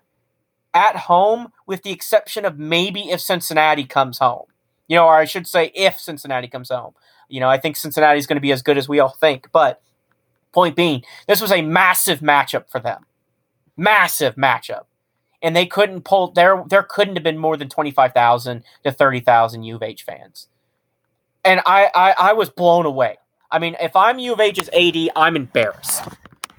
[0.73, 4.47] at home, with the exception of maybe if Cincinnati comes home.
[4.89, 6.95] You know, or I should say, if Cincinnati comes home.
[7.29, 9.49] You know, I think Cincinnati is going to be as good as we all think.
[9.53, 9.83] But
[10.57, 13.05] point being, this was a massive matchup for them.
[13.77, 14.87] Massive matchup.
[15.43, 19.77] And they couldn't pull there there couldn't have been more than 25,000 to 30,000 U
[19.77, 20.49] of H fans.
[21.45, 23.19] And I, I I was blown away.
[23.51, 26.09] I mean, if I'm U of H's AD, I'm embarrassed.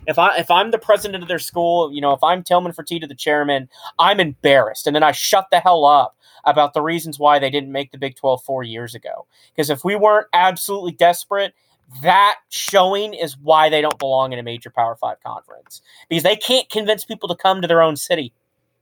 [0.05, 3.07] If I if I'm the president of their school, you know, if I'm Tillman Fertitta,
[3.07, 3.67] the chairman,
[3.97, 7.71] I'm embarrassed, and then I shut the hell up about the reasons why they didn't
[7.71, 9.25] make the Big 12 four years ago.
[9.53, 11.53] Because if we weren't absolutely desperate,
[12.01, 16.35] that showing is why they don't belong in a major Power Five conference because they
[16.35, 18.33] can't convince people to come to their own city.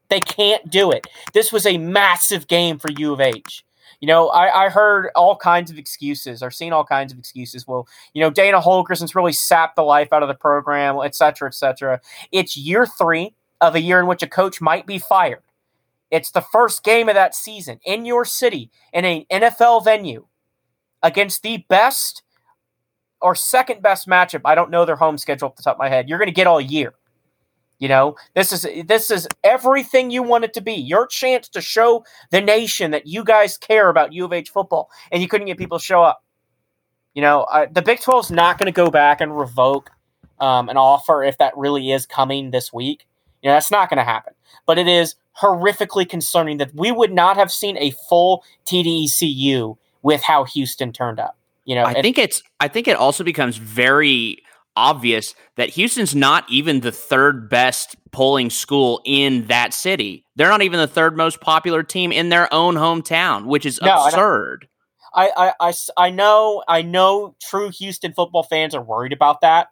[0.09, 1.07] They can't do it.
[1.33, 3.65] This was a massive game for U of H
[4.01, 7.67] you know, I, I heard all kinds of excuses or seen all kinds of excuses.
[7.67, 11.47] Well, you know, Dana Holgorsen's really sapped the life out of the program, et cetera,
[11.47, 12.01] et cetera.
[12.31, 15.41] It's year three of a year in which a coach might be fired.
[16.11, 20.27] It's the first game of that season in your city in an NFL venue
[21.01, 22.23] against the best
[23.21, 24.41] or second best matchup.
[24.45, 26.09] I don't know their home schedule off the top of my head.
[26.09, 26.93] You're going to get all year.
[27.79, 30.73] You know, this is this is everything you want it to be.
[30.75, 34.89] Your chance to show the nation that you guys care about U of H football,
[35.11, 36.23] and you couldn't get people to show up.
[37.13, 39.89] You know, the Big 12 is not going to go back and revoke
[40.39, 43.05] um, an offer if that really is coming this week.
[43.41, 44.33] You know, that's not going to happen.
[44.65, 50.21] But it is horrifically concerning that we would not have seen a full TDECU with
[50.21, 51.37] how Houston turned up.
[51.65, 52.43] You know, I think it's.
[52.59, 54.39] I think it also becomes very
[54.75, 60.25] obvious that Houston's not even the third best polling school in that city.
[60.35, 64.05] They're not even the third most popular team in their own hometown, which is no,
[64.05, 64.67] absurd.
[65.13, 69.69] I, I, I, I know I know true Houston football fans are worried about that.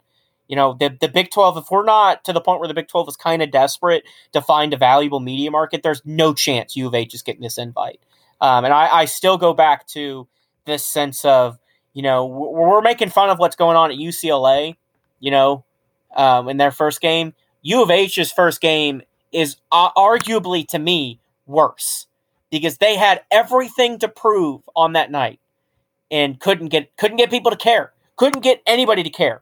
[0.47, 2.87] You know, the, the Big 12, if we're not to the point where the Big
[2.87, 6.87] 12 is kind of desperate to find a valuable media market, there's no chance U
[6.87, 7.99] of H is getting this invite.
[8.41, 10.27] Um, and I, I still go back to
[10.65, 11.57] this sense of,
[11.93, 14.75] you know, we're making fun of what's going on at UCLA
[15.23, 15.63] you know,
[16.17, 17.33] um, in their first game.
[17.61, 22.07] U of H's first game is uh, arguably to me worse
[22.51, 25.39] because they had everything to prove on that night
[26.11, 29.41] and couldn't get couldn't get people to care, couldn't get anybody to care,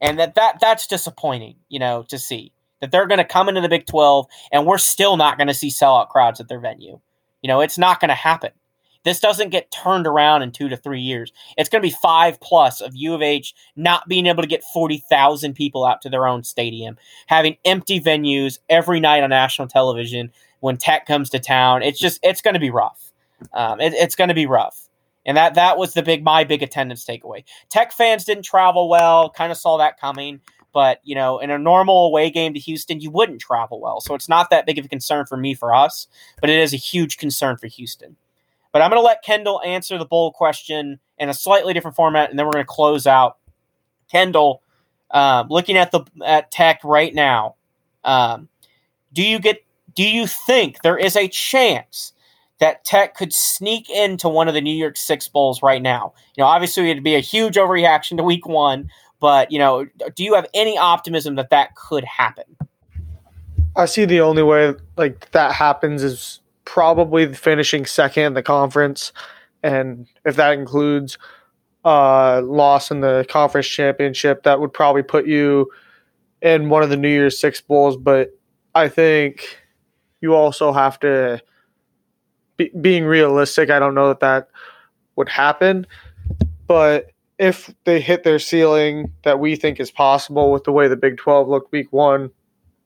[0.00, 3.60] and that that that's disappointing, you know, to see that they're going to come into
[3.60, 7.00] the Big Twelve and we're still not going to see sellout crowds at their venue.
[7.42, 8.52] You know, it's not going to happen.
[9.04, 11.32] This doesn't get turned around in two to three years.
[11.56, 14.62] It's going to be five plus of U of H not being able to get
[14.62, 16.96] 40,000 people out to their own stadium,
[17.26, 21.82] having empty venues every night on national television when Tech comes to town.
[21.82, 23.12] It's just, it's going to be rough.
[23.54, 24.86] Um, it, it's going to be rough.
[25.26, 27.44] And that that was the big my big attendance takeaway.
[27.68, 30.40] Tech fans didn't travel well, kind of saw that coming.
[30.72, 34.00] But you know, in a normal away game to Houston, you wouldn't travel well.
[34.00, 36.06] So it's not that big of a concern for me for us,
[36.40, 38.16] but it is a huge concern for Houston.
[38.72, 42.30] But I'm going to let Kendall answer the bowl question in a slightly different format,
[42.30, 43.38] and then we're going to close out.
[44.10, 44.62] Kendall,
[45.10, 47.56] um, looking at the at Tech right now,
[48.04, 48.48] um,
[49.12, 49.64] do you get?
[49.94, 52.12] Do you think there is a chance
[52.58, 56.12] that Tech could sneak into one of the New Year's Six bowls right now?
[56.36, 58.90] You know, obviously it'd be a huge overreaction to Week One,
[59.20, 62.44] but you know, do you have any optimism that that could happen?
[63.76, 69.12] I see the only way like that happens is probably finishing second in the conference,
[69.62, 71.18] and if that includes
[71.84, 75.70] uh, loss in the conference championship, that would probably put you
[76.42, 77.96] in one of the New Year's Six bowls.
[77.96, 78.30] But
[78.74, 79.58] I think
[80.20, 81.40] you also have to,
[82.56, 84.48] be, being realistic, I don't know that that
[85.16, 85.86] would happen,
[86.66, 90.96] but if they hit their ceiling that we think is possible with the way the
[90.96, 92.30] Big 12 looked week one,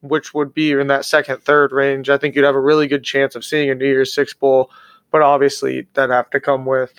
[0.09, 3.05] which would be in that second, third range, I think you'd have a really good
[3.05, 4.71] chance of seeing a New Year's Six Bowl.
[5.11, 6.93] But obviously, that'd have to come with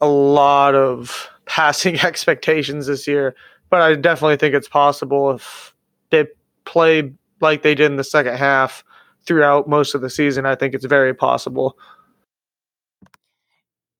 [0.00, 3.34] a lot of passing expectations this year.
[3.70, 5.74] But I definitely think it's possible if
[6.10, 6.26] they
[6.64, 8.84] play like they did in the second half
[9.24, 10.46] throughout most of the season.
[10.46, 11.76] I think it's very possible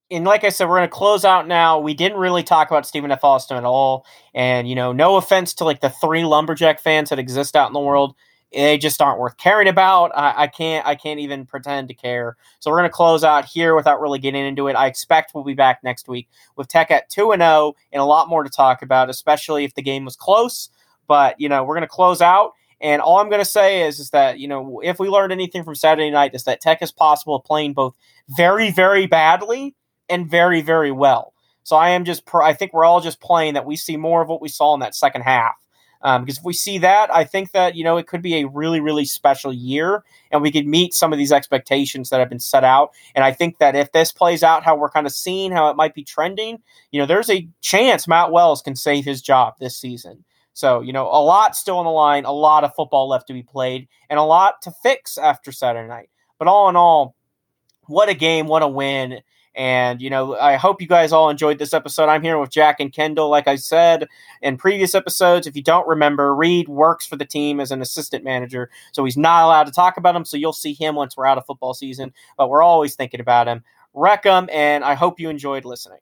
[0.09, 1.79] and like I said, we're going to close out now.
[1.79, 3.23] We didn't really talk about Stephen F.
[3.23, 4.05] Austin at all.
[4.33, 7.73] And, you know, no offense to like the three Lumberjack fans that exist out in
[7.73, 8.15] the world.
[8.53, 10.11] they just aren't worth caring about.
[10.15, 12.37] I, I, can't I can't even pretend to care.
[12.59, 14.75] So we're gonna close out here without really getting into it.
[14.75, 18.01] I expect we'll be back next week with Tech at two and zero oh and
[18.01, 20.69] a lot more to talk about, especially if the game was close.
[21.07, 22.53] But you know we're gonna close out.
[22.79, 25.63] And all I'm going to say is, is that you know if we learned anything
[25.63, 27.95] from Saturday night is that Tech is possible of playing both
[28.29, 29.75] very very badly
[30.09, 31.33] and very very well.
[31.63, 34.29] So I am just I think we're all just playing that we see more of
[34.29, 35.55] what we saw in that second half
[36.01, 38.47] um, because if we see that, I think that you know it could be a
[38.47, 42.39] really, really special year, and we could meet some of these expectations that have been
[42.39, 42.91] set out.
[43.15, 45.75] And I think that if this plays out how we're kind of seeing how it
[45.75, 46.59] might be trending,
[46.91, 50.23] you know, there's a chance Matt Wells can save his job this season.
[50.53, 53.33] So you know, a lot still on the line, a lot of football left to
[53.33, 56.09] be played, and a lot to fix after Saturday night.
[56.37, 57.15] But all in all,
[57.87, 59.21] what a game, what a win.
[59.57, 62.09] And, you know, I hope you guys all enjoyed this episode.
[62.09, 63.27] I'm here with Jack and Kendall.
[63.29, 64.07] Like I said
[64.43, 68.23] in previous episodes, if you don't remember, Reed works for the team as an assistant
[68.23, 68.69] manager.
[68.91, 70.25] So he's not allowed to talk about him.
[70.25, 72.13] So you'll see him once we're out of football season.
[72.37, 73.63] But we're always thinking about him.
[73.95, 74.47] Wreck him.
[74.53, 75.99] And I hope you enjoyed listening.